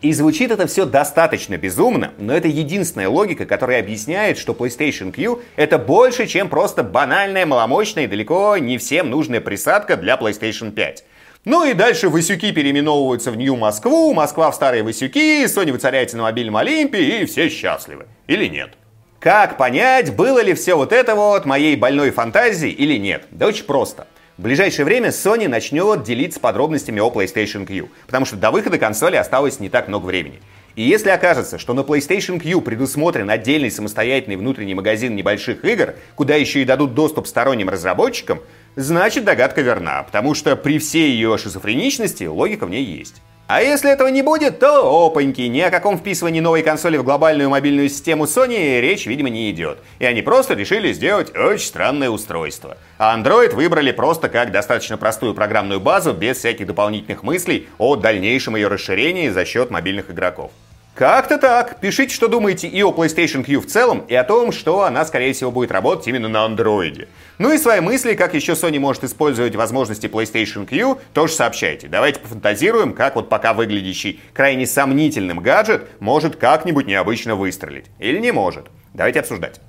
И 0.00 0.14
звучит 0.14 0.50
это 0.50 0.66
все 0.66 0.86
достаточно 0.86 1.58
безумно, 1.58 2.14
но 2.16 2.34
это 2.34 2.48
единственная 2.48 3.10
логика, 3.10 3.44
которая 3.44 3.78
объясняет, 3.78 4.38
что 4.38 4.54
PlayStation 4.54 5.12
Q 5.12 5.42
это 5.56 5.76
больше, 5.76 6.26
чем 6.26 6.48
просто 6.48 6.82
банальная, 6.82 7.44
маломощная 7.44 8.04
и 8.04 8.06
далеко 8.06 8.56
не 8.56 8.78
всем 8.78 9.10
нужная 9.10 9.42
присадка 9.42 9.98
для 9.98 10.14
PlayStation 10.14 10.70
5. 10.70 11.04
Ну 11.46 11.64
и 11.64 11.72
дальше 11.72 12.10
Васюки 12.10 12.52
переименовываются 12.52 13.30
в 13.30 13.36
Нью-Москву, 13.36 14.12
Москва 14.12 14.50
в 14.50 14.54
старые 14.54 14.82
Васюки, 14.82 15.46
Sony 15.46 15.72
воцаряется 15.72 16.18
на 16.18 16.24
мобильном 16.24 16.58
Олимпе 16.58 17.22
и 17.22 17.24
все 17.24 17.48
счастливы. 17.48 18.08
Или 18.26 18.44
нет? 18.44 18.74
Как 19.20 19.56
понять, 19.56 20.14
было 20.14 20.42
ли 20.42 20.52
все 20.52 20.74
вот 20.74 20.92
это 20.92 21.14
вот 21.14 21.46
моей 21.46 21.76
больной 21.76 22.10
фантазией 22.10 22.72
или 22.74 22.98
нет? 22.98 23.24
Да 23.30 23.46
очень 23.46 23.64
просто. 23.64 24.06
В 24.36 24.42
ближайшее 24.42 24.84
время 24.84 25.08
Sony 25.08 25.48
начнет 25.48 26.02
делиться 26.02 26.40
подробностями 26.40 27.00
о 27.00 27.08
PlayStation 27.08 27.64
Q, 27.64 27.88
потому 28.04 28.26
что 28.26 28.36
до 28.36 28.50
выхода 28.50 28.76
консоли 28.76 29.16
осталось 29.16 29.60
не 29.60 29.70
так 29.70 29.88
много 29.88 30.04
времени. 30.04 30.42
И 30.76 30.82
если 30.82 31.10
окажется, 31.10 31.58
что 31.58 31.74
на 31.74 31.80
PlayStation 31.80 32.38
Q 32.38 32.60
предусмотрен 32.60 33.28
отдельный 33.28 33.70
самостоятельный 33.70 34.36
внутренний 34.36 34.74
магазин 34.74 35.16
небольших 35.16 35.64
игр, 35.64 35.94
куда 36.14 36.36
еще 36.36 36.62
и 36.62 36.64
дадут 36.64 36.94
доступ 36.94 37.26
сторонним 37.26 37.68
разработчикам, 37.68 38.40
значит 38.76 39.24
догадка 39.24 39.62
верна, 39.62 40.02
потому 40.04 40.34
что 40.34 40.56
при 40.56 40.78
всей 40.78 41.10
ее 41.12 41.36
шизофреничности 41.38 42.24
логика 42.24 42.66
в 42.66 42.70
ней 42.70 42.84
есть. 42.84 43.20
А 43.52 43.62
если 43.62 43.90
этого 43.90 44.06
не 44.06 44.22
будет, 44.22 44.60
то 44.60 45.06
опаньки, 45.06 45.40
ни 45.40 45.58
о 45.58 45.72
каком 45.72 45.98
вписывании 45.98 46.38
новой 46.38 46.62
консоли 46.62 46.98
в 46.98 47.02
глобальную 47.02 47.50
мобильную 47.50 47.88
систему 47.88 48.26
Sony 48.26 48.80
речь, 48.80 49.06
видимо, 49.06 49.28
не 49.28 49.50
идет. 49.50 49.78
И 49.98 50.04
они 50.04 50.22
просто 50.22 50.54
решили 50.54 50.92
сделать 50.92 51.36
очень 51.36 51.66
странное 51.66 52.10
устройство. 52.10 52.78
А 52.96 53.18
Android 53.18 53.52
выбрали 53.52 53.90
просто 53.90 54.28
как 54.28 54.52
достаточно 54.52 54.96
простую 54.96 55.34
программную 55.34 55.80
базу 55.80 56.12
без 56.12 56.36
всяких 56.36 56.68
дополнительных 56.68 57.24
мыслей 57.24 57.66
о 57.78 57.96
дальнейшем 57.96 58.54
ее 58.54 58.68
расширении 58.68 59.30
за 59.30 59.44
счет 59.44 59.72
мобильных 59.72 60.12
игроков. 60.12 60.52
Как-то 60.94 61.38
так. 61.38 61.80
Пишите, 61.80 62.14
что 62.14 62.28
думаете 62.28 62.68
и 62.68 62.82
о 62.82 62.90
PlayStation 62.90 63.44
Q 63.44 63.60
в 63.60 63.66
целом, 63.66 64.04
и 64.06 64.14
о 64.14 64.24
том, 64.24 64.52
что 64.52 64.82
она, 64.82 65.04
скорее 65.04 65.32
всего, 65.32 65.50
будет 65.50 65.70
работать 65.70 66.06
именно 66.08 66.28
на 66.28 66.44
андроиде. 66.44 67.08
Ну 67.38 67.52
и 67.52 67.58
свои 67.58 67.80
мысли, 67.80 68.14
как 68.14 68.34
еще 68.34 68.52
Sony 68.52 68.78
может 68.78 69.04
использовать 69.04 69.56
возможности 69.56 70.06
PlayStation 70.06 70.66
Q, 70.66 70.98
тоже 71.14 71.32
сообщайте. 71.32 71.88
Давайте 71.88 72.20
пофантазируем, 72.20 72.92
как 72.92 73.14
вот 73.16 73.28
пока 73.28 73.54
выглядящий 73.54 74.20
крайне 74.34 74.66
сомнительным 74.66 75.40
гаджет 75.40 75.88
может 76.00 76.36
как-нибудь 76.36 76.86
необычно 76.86 77.34
выстрелить. 77.34 77.86
Или 77.98 78.18
не 78.18 78.32
может. 78.32 78.66
Давайте 78.92 79.20
обсуждать. 79.20 79.60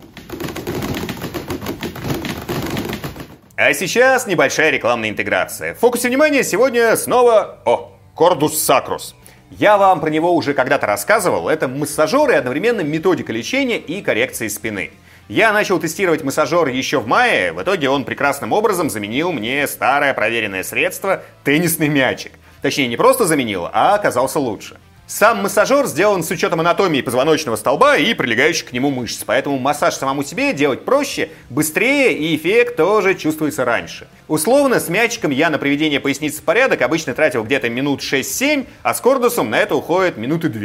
А 3.56 3.74
сейчас 3.74 4.26
небольшая 4.26 4.72
рекламная 4.72 5.10
интеграция. 5.10 5.76
В 5.76 5.80
фокусе 5.80 6.10
внимания 6.10 6.44
сегодня 6.44 6.98
снова... 6.98 7.60
О, 7.64 7.92
Cordus 8.18 8.54
Sacrus. 8.54 9.14
Я 9.52 9.78
вам 9.78 10.00
про 10.00 10.10
него 10.10 10.34
уже 10.34 10.54
когда-то 10.54 10.88
рассказывал. 10.88 11.50
Это 11.50 11.68
массажер 11.68 12.32
и 12.32 12.36
одновременно 12.36 12.82
методика 12.82 13.34
лечения 13.34 13.78
и 13.78 14.02
коррекции 14.02 14.48
спины. 14.48 14.92
Я 15.28 15.52
начал 15.52 15.78
тестировать 15.78 16.24
массажер 16.24 16.70
еще 16.70 17.00
в 17.00 17.08
мае, 17.08 17.52
в 17.52 17.62
итоге 17.62 17.90
он 17.90 18.06
прекрасным 18.06 18.54
образом 18.54 18.90
заменил 18.90 19.32
мне 19.32 19.68
старое 19.68 20.14
проверенное 20.14 20.64
средство 20.64 21.24
теннисный 21.44 21.90
мячик. 21.90 22.32
Точнее, 22.62 22.88
не 22.88 22.98
просто 22.98 23.26
заменил, 23.26 23.70
а 23.72 23.96
оказался 23.96 24.40
лучше. 24.40 24.78
Сам 25.14 25.44
массажер 25.44 25.88
сделан 25.88 26.24
с 26.24 26.32
учетом 26.32 26.62
анатомии 26.62 27.02
позвоночного 27.02 27.58
столба 27.58 27.98
и 27.98 28.14
прилегающих 28.14 28.70
к 28.70 28.72
нему 28.72 28.92
мышц, 28.92 29.26
поэтому 29.26 29.60
массаж 29.60 29.96
самому 29.96 30.24
себе 30.24 30.54
делать 30.54 30.86
проще, 30.86 31.32
быстрее 31.50 32.14
и 32.14 32.34
эффект 32.34 32.78
тоже 32.78 33.16
чувствуется 33.16 33.66
раньше. 33.66 34.08
Условно, 34.30 34.80
с 34.80 34.88
мячиком 34.88 35.32
я 35.32 35.50
на 35.50 35.58
приведение 35.58 36.00
поясницы 36.00 36.40
в 36.40 36.46
порядок 36.46 36.82
обычно 36.82 37.14
тратил 37.14 37.44
где-то 37.44 37.70
минут 37.70 38.00
6-7, 38.00 38.66
а 38.84 38.94
с 38.94 39.02
кордусом 39.02 39.50
на 39.50 39.60
это 39.60 39.76
уходит 39.76 40.16
минуты 40.16 40.48
2. 40.48 40.62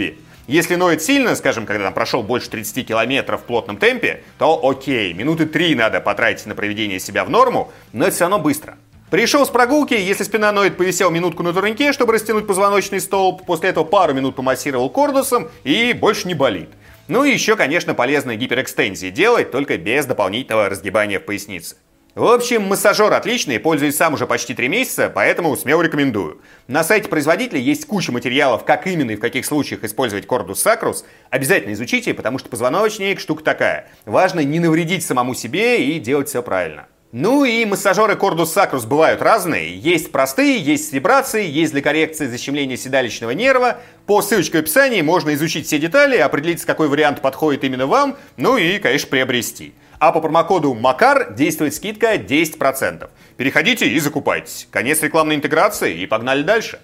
Если 0.46 0.76
ноет 0.76 1.02
сильно, 1.02 1.34
скажем, 1.34 1.66
когда 1.66 1.86
там 1.86 1.94
прошел 1.94 2.22
больше 2.22 2.48
30 2.48 2.86
километров 2.86 3.40
в 3.40 3.44
плотном 3.46 3.78
темпе, 3.78 4.22
то 4.38 4.60
окей, 4.64 5.12
минуты 5.12 5.46
3 5.46 5.74
надо 5.74 6.00
потратить 6.00 6.46
на 6.46 6.54
приведение 6.54 7.00
себя 7.00 7.24
в 7.24 7.30
норму, 7.30 7.72
но 7.92 8.04
это 8.04 8.14
все 8.14 8.24
равно 8.26 8.38
быстро. 8.38 8.76
Пришел 9.16 9.46
с 9.46 9.48
прогулки, 9.48 9.94
если 9.94 10.24
спина 10.24 10.52
ноет, 10.52 10.76
повисел 10.76 11.10
минутку 11.10 11.42
на 11.42 11.54
турнике, 11.54 11.94
чтобы 11.94 12.12
растянуть 12.12 12.46
позвоночный 12.46 13.00
столб, 13.00 13.46
после 13.46 13.70
этого 13.70 13.82
пару 13.82 14.12
минут 14.12 14.36
помассировал 14.36 14.90
кордусом 14.90 15.48
и 15.64 15.94
больше 15.94 16.28
не 16.28 16.34
болит. 16.34 16.68
Ну 17.08 17.24
и 17.24 17.32
еще, 17.32 17.56
конечно, 17.56 17.94
полезно 17.94 18.36
гиперэкстензии 18.36 19.08
делать, 19.08 19.50
только 19.50 19.78
без 19.78 20.04
дополнительного 20.04 20.68
разгибания 20.68 21.18
в 21.18 21.24
пояснице. 21.24 21.76
В 22.14 22.26
общем, 22.26 22.64
массажер 22.64 23.10
отличный, 23.10 23.58
пользуюсь 23.58 23.96
сам 23.96 24.12
уже 24.12 24.26
почти 24.26 24.52
3 24.52 24.68
месяца, 24.68 25.08
поэтому 25.08 25.56
смело 25.56 25.80
рекомендую. 25.80 26.42
На 26.66 26.84
сайте 26.84 27.08
производителя 27.08 27.58
есть 27.58 27.86
куча 27.86 28.12
материалов, 28.12 28.66
как 28.66 28.86
именно 28.86 29.12
и 29.12 29.16
в 29.16 29.20
каких 29.20 29.46
случаях 29.46 29.82
использовать 29.82 30.26
кордус 30.26 30.60
сакрус. 30.60 31.06
Обязательно 31.30 31.72
изучите, 31.72 32.12
потому 32.12 32.36
что 32.36 32.50
позвоночник 32.50 33.18
штука 33.18 33.42
такая. 33.42 33.88
Важно 34.04 34.40
не 34.40 34.60
навредить 34.60 35.06
самому 35.06 35.34
себе 35.34 35.82
и 35.86 35.98
делать 36.00 36.28
все 36.28 36.42
правильно. 36.42 36.86
Ну 37.18 37.46
и 37.46 37.64
массажеры 37.64 38.12
Cordus 38.12 38.54
Sacrus 38.54 38.86
бывают 38.86 39.22
разные. 39.22 39.74
Есть 39.74 40.12
простые, 40.12 40.60
есть 40.60 40.90
с 40.90 40.92
вибрацией, 40.92 41.48
есть 41.48 41.72
для 41.72 41.80
коррекции 41.80 42.26
защемления 42.26 42.76
седалищного 42.76 43.30
нерва. 43.30 43.78
По 44.04 44.20
ссылочке 44.20 44.58
в 44.58 44.60
описании 44.60 45.00
можно 45.00 45.32
изучить 45.32 45.66
все 45.66 45.78
детали, 45.78 46.18
определить, 46.18 46.62
какой 46.66 46.88
вариант 46.88 47.22
подходит 47.22 47.64
именно 47.64 47.86
вам, 47.86 48.18
ну 48.36 48.58
и, 48.58 48.78
конечно, 48.78 49.08
приобрести. 49.08 49.72
А 49.98 50.12
по 50.12 50.20
промокоду 50.20 50.74
МАКАР 50.74 51.32
действует 51.32 51.72
скидка 51.72 52.16
10%. 52.16 53.08
Переходите 53.38 53.88
и 53.88 53.98
закупайтесь. 53.98 54.68
Конец 54.70 55.00
рекламной 55.00 55.36
интеграции 55.36 55.96
и 55.96 56.04
погнали 56.06 56.42
дальше. 56.42 56.80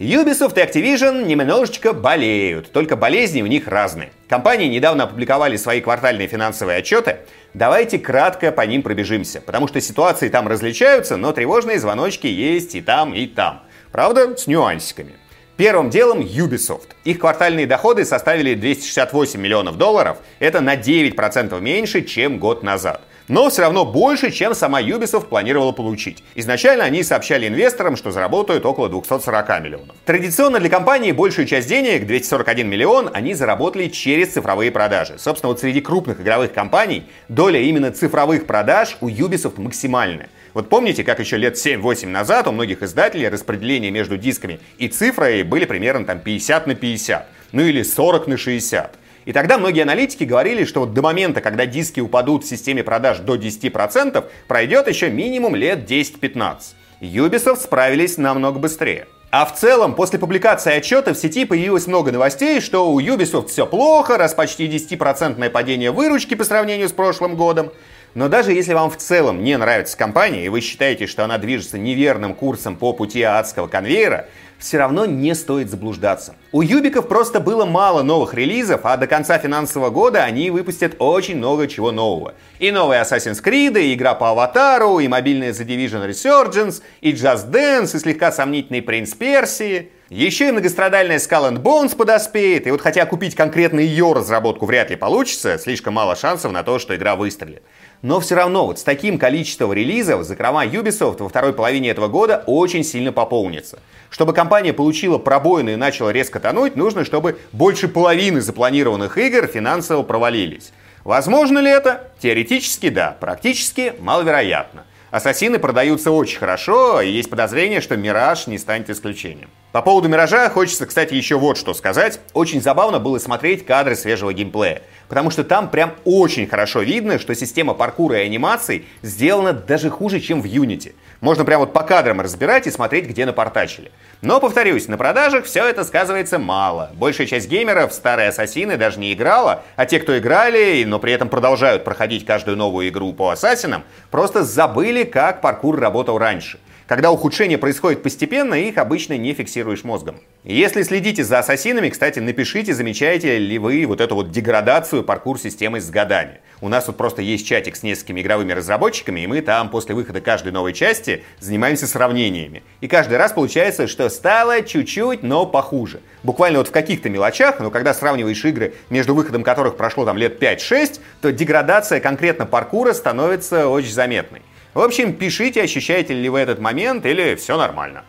Ubisoft 0.00 0.58
и 0.58 0.62
Activision 0.62 1.26
немножечко 1.26 1.92
болеют, 1.92 2.72
только 2.72 2.96
болезни 2.96 3.42
у 3.42 3.46
них 3.46 3.68
разные. 3.68 4.12
Компании 4.30 4.66
недавно 4.66 5.04
опубликовали 5.04 5.58
свои 5.58 5.82
квартальные 5.82 6.26
финансовые 6.26 6.78
отчеты. 6.78 7.18
Давайте 7.52 7.98
кратко 7.98 8.50
по 8.50 8.62
ним 8.62 8.80
пробежимся, 8.80 9.42
потому 9.42 9.68
что 9.68 9.78
ситуации 9.82 10.30
там 10.30 10.48
различаются, 10.48 11.18
но 11.18 11.32
тревожные 11.32 11.78
звоночки 11.78 12.26
есть 12.26 12.74
и 12.74 12.80
там, 12.80 13.12
и 13.12 13.26
там. 13.26 13.60
Правда, 13.92 14.34
с 14.38 14.46
нюансиками. 14.46 15.12
Первым 15.58 15.90
делом 15.90 16.20
Ubisoft. 16.20 16.92
Их 17.04 17.18
квартальные 17.18 17.66
доходы 17.66 18.06
составили 18.06 18.54
268 18.54 19.38
миллионов 19.38 19.76
долларов. 19.76 20.16
Это 20.38 20.62
на 20.62 20.76
9% 20.76 21.60
меньше, 21.60 22.00
чем 22.04 22.38
год 22.38 22.62
назад 22.62 23.02
но 23.30 23.48
все 23.48 23.62
равно 23.62 23.84
больше, 23.84 24.32
чем 24.32 24.56
сама 24.56 24.82
Ubisoft 24.82 25.28
планировала 25.28 25.70
получить. 25.70 26.24
Изначально 26.34 26.82
они 26.82 27.04
сообщали 27.04 27.46
инвесторам, 27.46 27.96
что 27.96 28.10
заработают 28.10 28.66
около 28.66 28.88
240 28.88 29.62
миллионов. 29.62 29.96
Традиционно 30.04 30.58
для 30.58 30.68
компании 30.68 31.12
большую 31.12 31.46
часть 31.46 31.68
денег, 31.68 32.06
241 32.06 32.68
миллион, 32.68 33.08
они 33.14 33.34
заработали 33.34 33.86
через 33.86 34.32
цифровые 34.32 34.72
продажи. 34.72 35.14
Собственно, 35.16 35.52
вот 35.52 35.60
среди 35.60 35.80
крупных 35.80 36.20
игровых 36.20 36.52
компаний 36.52 37.04
доля 37.28 37.60
именно 37.60 37.92
цифровых 37.92 38.46
продаж 38.46 38.96
у 39.00 39.08
Ubisoft 39.08 39.60
максимальная. 39.60 40.28
Вот 40.52 40.68
помните, 40.68 41.04
как 41.04 41.20
еще 41.20 41.36
лет 41.36 41.54
7-8 41.54 42.08
назад 42.08 42.48
у 42.48 42.52
многих 42.52 42.82
издателей 42.82 43.28
распределение 43.28 43.92
между 43.92 44.16
дисками 44.16 44.58
и 44.78 44.88
цифрой 44.88 45.44
были 45.44 45.66
примерно 45.66 46.04
там 46.04 46.18
50 46.18 46.66
на 46.66 46.74
50, 46.74 47.28
ну 47.52 47.62
или 47.62 47.84
40 47.84 48.26
на 48.26 48.36
60. 48.36 48.96
И 49.24 49.32
тогда 49.32 49.58
многие 49.58 49.82
аналитики 49.82 50.24
говорили, 50.24 50.64
что 50.64 50.80
вот 50.80 50.94
до 50.94 51.02
момента, 51.02 51.40
когда 51.40 51.66
диски 51.66 52.00
упадут 52.00 52.44
в 52.44 52.48
системе 52.48 52.82
продаж 52.82 53.18
до 53.18 53.36
10%, 53.36 54.24
пройдет 54.48 54.88
еще 54.88 55.10
минимум 55.10 55.54
лет 55.54 55.90
10-15. 55.90 56.56
Ubisoft 57.00 57.62
справились 57.62 58.18
намного 58.18 58.58
быстрее. 58.58 59.06
А 59.30 59.44
в 59.44 59.54
целом, 59.54 59.94
после 59.94 60.18
публикации 60.18 60.74
отчета 60.74 61.14
в 61.14 61.16
сети 61.16 61.44
появилось 61.44 61.86
много 61.86 62.10
новостей, 62.10 62.60
что 62.60 62.90
у 62.90 63.00
Ubisoft 63.00 63.46
все 63.46 63.64
плохо, 63.64 64.18
раз 64.18 64.34
почти 64.34 64.66
10% 64.66 65.50
падение 65.50 65.92
выручки 65.92 66.34
по 66.34 66.42
сравнению 66.42 66.88
с 66.88 66.92
прошлым 66.92 67.36
годом. 67.36 67.70
Но 68.14 68.28
даже 68.28 68.52
если 68.52 68.74
вам 68.74 68.90
в 68.90 68.96
целом 68.96 69.44
не 69.44 69.56
нравится 69.56 69.96
компания, 69.96 70.44
и 70.44 70.48
вы 70.48 70.60
считаете, 70.60 71.06
что 71.06 71.24
она 71.24 71.38
движется 71.38 71.78
неверным 71.78 72.34
курсом 72.34 72.76
по 72.76 72.92
пути 72.92 73.22
адского 73.22 73.68
конвейера, 73.68 74.26
все 74.58 74.78
равно 74.78 75.06
не 75.06 75.34
стоит 75.34 75.70
заблуждаться. 75.70 76.34
У 76.52 76.60
Юбиков 76.60 77.08
просто 77.08 77.40
было 77.40 77.64
мало 77.64 78.02
новых 78.02 78.34
релизов, 78.34 78.80
а 78.84 78.96
до 78.96 79.06
конца 79.06 79.38
финансового 79.38 79.90
года 79.90 80.22
они 80.22 80.50
выпустят 80.50 80.96
очень 80.98 81.36
много 81.36 81.66
чего 81.66 81.92
нового. 81.92 82.34
И 82.58 82.70
новый 82.70 82.98
Assassin's 82.98 83.42
Creed, 83.42 83.80
и 83.80 83.94
игра 83.94 84.14
по 84.14 84.30
Аватару, 84.30 84.98
и 84.98 85.08
мобильная 85.08 85.52
The 85.52 85.64
Division 85.64 86.08
Resurgence, 86.08 86.82
и 87.00 87.12
Just 87.12 87.50
Dance, 87.50 87.96
и 87.96 87.98
слегка 88.00 88.32
сомнительный 88.32 88.82
Принц 88.82 89.14
Персии. 89.14 89.90
Еще 90.10 90.48
и 90.48 90.50
многострадальная 90.50 91.18
Skull 91.18 91.52
and 91.52 91.62
Bones 91.62 91.94
подоспеет, 91.94 92.66
и 92.66 92.72
вот 92.72 92.80
хотя 92.80 93.06
купить 93.06 93.36
конкретно 93.36 93.78
ее 93.78 94.12
разработку 94.12 94.66
вряд 94.66 94.90
ли 94.90 94.96
получится, 94.96 95.56
слишком 95.56 95.94
мало 95.94 96.16
шансов 96.16 96.50
на 96.50 96.64
то, 96.64 96.80
что 96.80 96.96
игра 96.96 97.14
выстрелит. 97.14 97.62
Но 98.02 98.18
все 98.18 98.34
равно 98.34 98.66
вот 98.66 98.80
с 98.80 98.82
таким 98.82 99.20
количеством 99.20 99.72
релизов 99.72 100.24
закрома 100.24 100.66
Ubisoft 100.66 101.22
во 101.22 101.28
второй 101.28 101.52
половине 101.52 101.90
этого 101.90 102.08
года 102.08 102.42
очень 102.48 102.82
сильно 102.82 103.12
пополнится. 103.12 103.78
Чтобы 104.10 104.32
компания 104.32 104.72
получила 104.72 105.18
пробоины 105.18 105.74
и 105.74 105.76
начала 105.76 106.10
резко 106.10 106.40
тонуть, 106.40 106.74
нужно, 106.74 107.04
чтобы 107.04 107.38
больше 107.52 107.86
половины 107.86 108.40
запланированных 108.40 109.16
игр 109.16 109.46
финансово 109.46 110.02
провалились. 110.02 110.72
Возможно 111.04 111.60
ли 111.60 111.70
это? 111.70 112.10
Теоретически 112.18 112.88
да, 112.88 113.16
практически 113.20 113.94
маловероятно. 114.00 114.86
Ассасины 115.10 115.58
продаются 115.58 116.12
очень 116.12 116.38
хорошо, 116.38 117.00
и 117.00 117.10
есть 117.10 117.28
подозрение, 117.28 117.80
что 117.80 117.96
Мираж 117.96 118.46
не 118.46 118.58
станет 118.58 118.90
исключением. 118.90 119.50
По 119.72 119.82
поводу 119.82 120.08
Миража 120.08 120.48
хочется, 120.50 120.86
кстати, 120.86 121.14
еще 121.14 121.36
вот 121.36 121.56
что 121.58 121.74
сказать. 121.74 122.20
Очень 122.32 122.62
забавно 122.62 123.00
было 123.00 123.18
смотреть 123.18 123.66
кадры 123.66 123.96
свежего 123.96 124.32
геймплея, 124.32 124.82
потому 125.10 125.30
что 125.30 125.42
там 125.42 125.68
прям 125.68 125.92
очень 126.04 126.46
хорошо 126.46 126.80
видно, 126.82 127.18
что 127.18 127.34
система 127.34 127.74
паркура 127.74 128.20
и 128.20 128.26
анимаций 128.26 128.86
сделана 129.02 129.52
даже 129.52 129.90
хуже, 129.90 130.20
чем 130.20 130.40
в 130.40 130.46
Unity. 130.46 130.94
Можно 131.20 131.44
прям 131.44 131.60
вот 131.60 131.72
по 131.72 131.82
кадрам 131.82 132.20
разбирать 132.20 132.68
и 132.68 132.70
смотреть, 132.70 133.06
где 133.06 133.26
напортачили. 133.26 133.90
Но, 134.22 134.38
повторюсь, 134.38 134.86
на 134.86 134.96
продажах 134.96 135.46
все 135.46 135.66
это 135.66 135.82
сказывается 135.82 136.38
мало. 136.38 136.92
Большая 136.94 137.26
часть 137.26 137.48
геймеров 137.48 137.92
старые 137.92 138.28
Ассасины 138.28 138.76
даже 138.76 139.00
не 139.00 139.12
играла, 139.12 139.64
а 139.74 139.84
те, 139.84 139.98
кто 139.98 140.16
играли, 140.16 140.84
но 140.84 141.00
при 141.00 141.12
этом 141.12 141.28
продолжают 141.28 141.82
проходить 141.82 142.24
каждую 142.24 142.56
новую 142.56 142.88
игру 142.88 143.12
по 143.12 143.30
Ассасинам, 143.30 143.82
просто 144.12 144.44
забыли, 144.44 145.02
как 145.02 145.40
паркур 145.40 145.78
работал 145.80 146.18
раньше. 146.18 146.60
Когда 146.90 147.12
ухудшение 147.12 147.56
происходит 147.56 148.02
постепенно, 148.02 148.54
их 148.54 148.76
обычно 148.76 149.16
не 149.16 149.32
фиксируешь 149.32 149.84
мозгом. 149.84 150.16
Если 150.42 150.82
следите 150.82 151.22
за 151.22 151.38
ассасинами, 151.38 151.88
кстати, 151.88 152.18
напишите, 152.18 152.74
замечаете 152.74 153.38
ли 153.38 153.60
вы 153.60 153.86
вот 153.86 154.00
эту 154.00 154.16
вот 154.16 154.32
деградацию 154.32 155.04
паркур-системы 155.04 155.80
с 155.80 155.88
годами. 155.88 156.40
У 156.60 156.68
нас 156.68 156.86
тут 156.86 156.96
просто 156.96 157.22
есть 157.22 157.46
чатик 157.46 157.76
с 157.76 157.84
несколькими 157.84 158.22
игровыми 158.22 158.54
разработчиками, 158.54 159.20
и 159.20 159.28
мы 159.28 159.40
там 159.40 159.70
после 159.70 159.94
выхода 159.94 160.20
каждой 160.20 160.50
новой 160.50 160.72
части 160.72 161.22
занимаемся 161.38 161.86
сравнениями. 161.86 162.64
И 162.80 162.88
каждый 162.88 163.18
раз 163.18 163.30
получается, 163.30 163.86
что 163.86 164.08
стало 164.08 164.60
чуть-чуть, 164.62 165.22
но 165.22 165.46
похуже. 165.46 166.00
Буквально 166.24 166.58
вот 166.58 166.66
в 166.66 166.72
каких-то 166.72 167.08
мелочах, 167.08 167.60
но 167.60 167.70
когда 167.70 167.94
сравниваешь 167.94 168.44
игры, 168.44 168.74
между 168.88 169.14
выходом 169.14 169.44
которых 169.44 169.76
прошло 169.76 170.04
там 170.04 170.18
лет 170.18 170.42
5-6, 170.42 170.98
то 171.22 171.30
деградация 171.30 172.00
конкретно 172.00 172.46
паркура 172.46 172.92
становится 172.94 173.68
очень 173.68 173.92
заметной. 173.92 174.42
В 174.72 174.80
общем, 174.80 175.14
пишите, 175.14 175.62
ощущаете 175.62 176.14
ли 176.14 176.28
вы 176.28 176.38
этот 176.38 176.60
момент 176.60 177.04
или 177.04 177.34
все 177.34 177.56
нормально. 177.56 178.04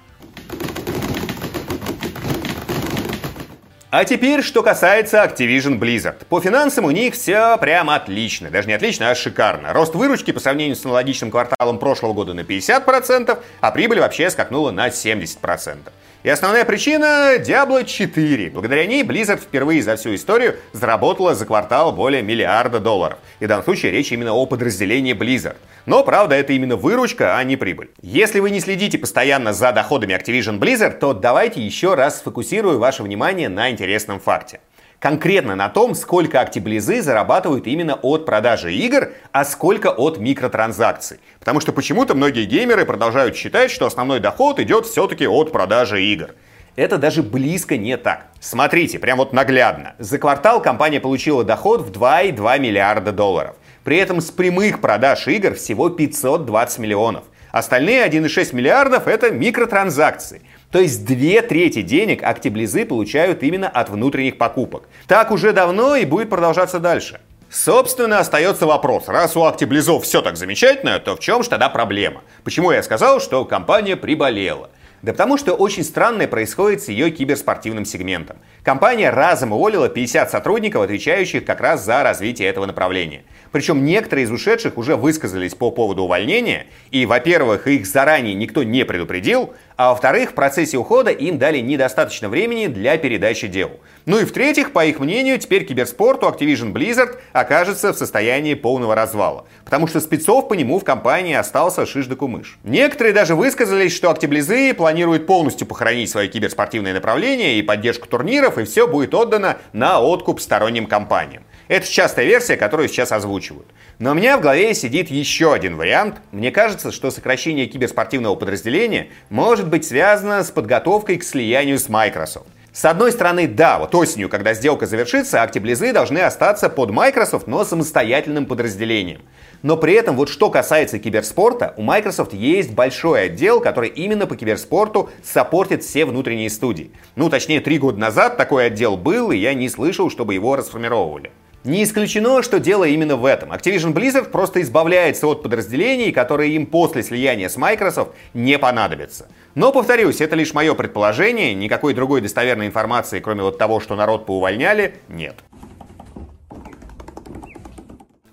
А 3.89 4.05
теперь, 4.05 4.41
что 4.41 4.63
касается 4.63 5.17
Activision 5.17 5.77
Blizzard. 5.77 6.25
По 6.29 6.39
финансам 6.39 6.85
у 6.85 6.91
них 6.91 7.13
все 7.13 7.57
прям 7.57 7.89
отлично. 7.89 8.49
Даже 8.49 8.69
не 8.69 8.73
отлично, 8.73 9.09
а 9.09 9.15
шикарно. 9.15 9.73
Рост 9.73 9.95
выручки 9.95 10.31
по 10.31 10.39
сравнению 10.39 10.77
с 10.77 10.85
аналогичным 10.85 11.29
кварталом 11.29 11.77
прошлого 11.77 12.13
года 12.13 12.33
на 12.33 12.41
50%, 12.41 13.37
а 13.59 13.71
прибыль 13.71 13.99
вообще 13.99 14.29
скакнула 14.29 14.71
на 14.71 14.87
70%. 14.87 15.91
И 16.23 16.29
основная 16.29 16.65
причина— 16.65 17.37
Diablo 17.39 17.83
4. 17.83 18.51
Благодаря 18.51 18.85
ней 18.85 19.01
Blizzard 19.01 19.41
впервые 19.41 19.81
за 19.81 19.95
всю 19.95 20.13
историю 20.13 20.55
заработала 20.71 21.33
за 21.33 21.47
квартал 21.47 21.91
более 21.91 22.21
миллиарда 22.21 22.79
долларов. 22.79 23.17
И 23.39 23.45
в 23.45 23.47
данном 23.47 23.63
случае 23.63 23.91
речь 23.91 24.11
именно 24.11 24.31
о 24.31 24.45
подразделении 24.45 25.15
Blizzard. 25.15 25.55
Но, 25.87 26.03
правда, 26.03 26.35
это 26.35 26.53
именно 26.53 26.75
выручка, 26.75 27.37
а 27.37 27.43
не 27.43 27.57
прибыль. 27.57 27.89
Если 28.03 28.39
вы 28.39 28.51
не 28.51 28.59
следите 28.59 28.99
постоянно 28.99 29.51
за 29.51 29.71
доходами 29.71 30.13
Activision 30.13 30.59
Blizzard, 30.59 30.99
то 30.99 31.13
давайте 31.13 31.59
еще 31.59 31.95
раз 31.95 32.19
сфокусирую 32.19 32.77
ваше 32.77 33.01
внимание 33.01 33.49
на 33.49 33.71
интересном 33.71 34.19
факте 34.19 34.59
конкретно 35.01 35.55
на 35.55 35.67
том, 35.67 35.95
сколько 35.95 36.39
актиблизы 36.39 37.01
зарабатывают 37.01 37.65
именно 37.65 37.95
от 37.95 38.25
продажи 38.25 38.73
игр, 38.73 39.09
а 39.31 39.43
сколько 39.43 39.89
от 39.89 40.19
микротранзакций. 40.19 41.19
Потому 41.39 41.59
что 41.59 41.73
почему-то 41.73 42.13
многие 42.13 42.45
геймеры 42.45 42.85
продолжают 42.85 43.35
считать, 43.35 43.71
что 43.71 43.87
основной 43.87 44.19
доход 44.19 44.59
идет 44.59 44.85
все-таки 44.85 45.27
от 45.27 45.51
продажи 45.51 46.03
игр. 46.03 46.35
Это 46.75 46.97
даже 46.97 47.23
близко 47.23 47.77
не 47.77 47.97
так. 47.97 48.27
Смотрите, 48.39 48.99
прям 48.99 49.17
вот 49.17 49.33
наглядно. 49.33 49.95
За 49.97 50.19
квартал 50.19 50.61
компания 50.61 50.99
получила 50.99 51.43
доход 51.43 51.81
в 51.81 51.91
2,2 51.91 52.59
миллиарда 52.59 53.11
долларов. 53.11 53.55
При 53.83 53.97
этом 53.97 54.21
с 54.21 54.29
прямых 54.29 54.79
продаж 54.81 55.27
игр 55.27 55.55
всего 55.55 55.89
520 55.89 56.79
миллионов. 56.79 57.23
Остальные 57.51 58.07
1,6 58.07 58.55
миллиардов 58.55 59.07
это 59.07 59.31
микротранзакции. 59.31 60.43
То 60.71 60.79
есть 60.79 61.05
две 61.05 61.41
трети 61.41 61.81
денег 61.81 62.23
актиблизы 62.23 62.85
получают 62.85 63.43
именно 63.43 63.67
от 63.67 63.89
внутренних 63.89 64.37
покупок. 64.37 64.83
Так 65.07 65.31
уже 65.31 65.51
давно 65.51 65.95
и 65.97 66.05
будет 66.05 66.29
продолжаться 66.29 66.79
дальше. 66.79 67.19
Собственно, 67.49 68.19
остается 68.19 68.65
вопрос. 68.65 69.09
Раз 69.09 69.35
у 69.35 69.43
актиблизов 69.43 70.05
все 70.05 70.21
так 70.21 70.37
замечательно, 70.37 70.97
то 70.99 71.17
в 71.17 71.19
чем 71.19 71.43
же 71.43 71.49
тогда 71.49 71.67
проблема? 71.67 72.21
Почему 72.45 72.71
я 72.71 72.81
сказал, 72.81 73.19
что 73.19 73.43
компания 73.43 73.97
приболела? 73.97 74.69
Да 75.01 75.13
потому 75.13 75.37
что 75.37 75.55
очень 75.55 75.83
странное 75.83 76.27
происходит 76.27 76.83
с 76.83 76.87
ее 76.87 77.09
киберспортивным 77.09 77.85
сегментом. 77.85 78.37
Компания 78.63 79.09
разом 79.09 79.51
уволила 79.51 79.89
50 79.89 80.29
сотрудников, 80.29 80.83
отвечающих 80.83 81.43
как 81.43 81.59
раз 81.59 81.83
за 81.83 82.03
развитие 82.03 82.47
этого 82.47 82.67
направления. 82.67 83.23
Причем 83.51 83.83
некоторые 83.83 84.25
из 84.25 84.31
ушедших 84.31 84.77
уже 84.77 84.95
высказались 84.95 85.55
по 85.55 85.71
поводу 85.71 86.03
увольнения, 86.03 86.67
и, 86.91 87.07
во-первых, 87.07 87.67
их 87.67 87.87
заранее 87.87 88.35
никто 88.35 88.63
не 88.63 88.85
предупредил, 88.85 89.53
а 89.77 89.89
во-вторых, 89.89 90.31
в 90.31 90.33
процессе 90.33 90.77
ухода 90.77 91.11
им 91.11 91.37
дали 91.37 91.59
недостаточно 91.59 92.29
времени 92.29 92.67
для 92.67 92.97
передачи 92.97 93.47
дел. 93.47 93.71
Ну 94.05 94.19
и 94.19 94.25
в-третьих, 94.25 94.73
по 94.73 94.85
их 94.85 94.99
мнению, 94.99 95.37
теперь 95.37 95.65
киберспорт 95.65 96.23
у 96.23 96.27
Activision 96.27 96.73
Blizzard 96.73 97.17
окажется 97.33 97.93
в 97.93 97.97
состоянии 97.97 98.53
полного 98.53 98.95
развала, 98.95 99.45
потому 99.63 99.87
что 99.87 99.99
спецов 99.99 100.47
по 100.47 100.53
нему 100.53 100.79
в 100.79 100.83
компании 100.83 101.35
остался 101.35 101.85
шиш 101.85 102.07
да 102.07 102.15
кумыш. 102.15 102.57
Некоторые 102.63 103.13
даже 103.13 103.35
высказались, 103.35 103.95
что 103.95 104.09
Актиблизы 104.09 104.73
планируют 104.73 105.27
полностью 105.27 105.67
похоронить 105.67 106.09
свое 106.09 106.27
киберспортивное 106.27 106.93
направление 106.93 107.59
и 107.59 107.61
поддержку 107.61 108.07
турниров, 108.07 108.57
и 108.57 108.63
все 108.63 108.87
будет 108.87 109.13
отдано 109.13 109.57
на 109.73 109.99
откуп 109.99 110.41
сторонним 110.41 110.87
компаниям. 110.87 111.43
Это 111.71 111.89
частая 111.89 112.25
версия, 112.25 112.57
которую 112.57 112.89
сейчас 112.89 113.13
озвучивают. 113.13 113.65
Но 113.97 114.11
у 114.11 114.13
меня 114.13 114.37
в 114.37 114.41
голове 114.41 114.73
сидит 114.73 115.09
еще 115.09 115.53
один 115.53 115.77
вариант. 115.77 116.17
Мне 116.33 116.51
кажется, 116.51 116.91
что 116.91 117.11
сокращение 117.11 117.65
киберспортивного 117.65 118.35
подразделения 118.35 119.07
может 119.29 119.69
быть 119.69 119.85
связано 119.85 120.43
с 120.43 120.51
подготовкой 120.51 121.15
к 121.15 121.23
слиянию 121.23 121.79
с 121.79 121.87
Microsoft. 121.87 122.47
С 122.73 122.83
одной 122.83 123.13
стороны, 123.13 123.47
да, 123.47 123.79
вот 123.79 123.95
осенью, 123.95 124.27
когда 124.27 124.53
сделка 124.53 124.85
завершится, 124.85 125.43
Актиблизы 125.43 125.93
должны 125.93 126.19
остаться 126.19 126.67
под 126.67 126.91
Microsoft, 126.91 127.47
но 127.47 127.63
самостоятельным 127.63 128.47
подразделением. 128.47 129.21
Но 129.61 129.77
при 129.77 129.93
этом, 129.93 130.17
вот 130.17 130.27
что 130.27 130.49
касается 130.49 130.99
киберспорта, 130.99 131.73
у 131.77 131.83
Microsoft 131.83 132.33
есть 132.33 132.73
большой 132.73 133.27
отдел, 133.27 133.61
который 133.61 133.87
именно 133.87 134.27
по 134.27 134.35
киберспорту 134.35 135.09
саппортит 135.23 135.85
все 135.85 136.03
внутренние 136.03 136.49
студии. 136.49 136.91
Ну, 137.15 137.29
точнее, 137.29 137.61
три 137.61 137.77
года 137.77 137.97
назад 137.97 138.35
такой 138.35 138.65
отдел 138.65 138.97
был, 138.97 139.31
и 139.31 139.37
я 139.37 139.53
не 139.53 139.69
слышал, 139.69 140.09
чтобы 140.09 140.33
его 140.33 140.57
расформировали. 140.57 141.31
Не 141.63 141.83
исключено, 141.83 142.41
что 142.41 142.59
дело 142.59 142.85
именно 142.85 143.15
в 143.15 143.25
этом. 143.25 143.51
Activision 143.51 143.93
Blizzard 143.93 144.31
просто 144.31 144.61
избавляется 144.61 145.27
от 145.27 145.43
подразделений, 145.43 146.11
которые 146.11 146.55
им 146.55 146.65
после 146.65 147.03
слияния 147.03 147.49
с 147.49 147.57
Microsoft 147.57 148.13
не 148.33 148.57
понадобятся. 148.57 149.27
Но, 149.53 149.71
повторюсь, 149.71 150.21
это 150.21 150.35
лишь 150.35 150.55
мое 150.55 150.73
предположение, 150.73 151.53
никакой 151.53 151.93
другой 151.93 152.21
достоверной 152.21 152.65
информации, 152.65 153.19
кроме 153.19 153.43
вот 153.43 153.59
того, 153.59 153.79
что 153.79 153.95
народ 153.95 154.25
поувольняли, 154.25 154.95
нет. 155.07 155.35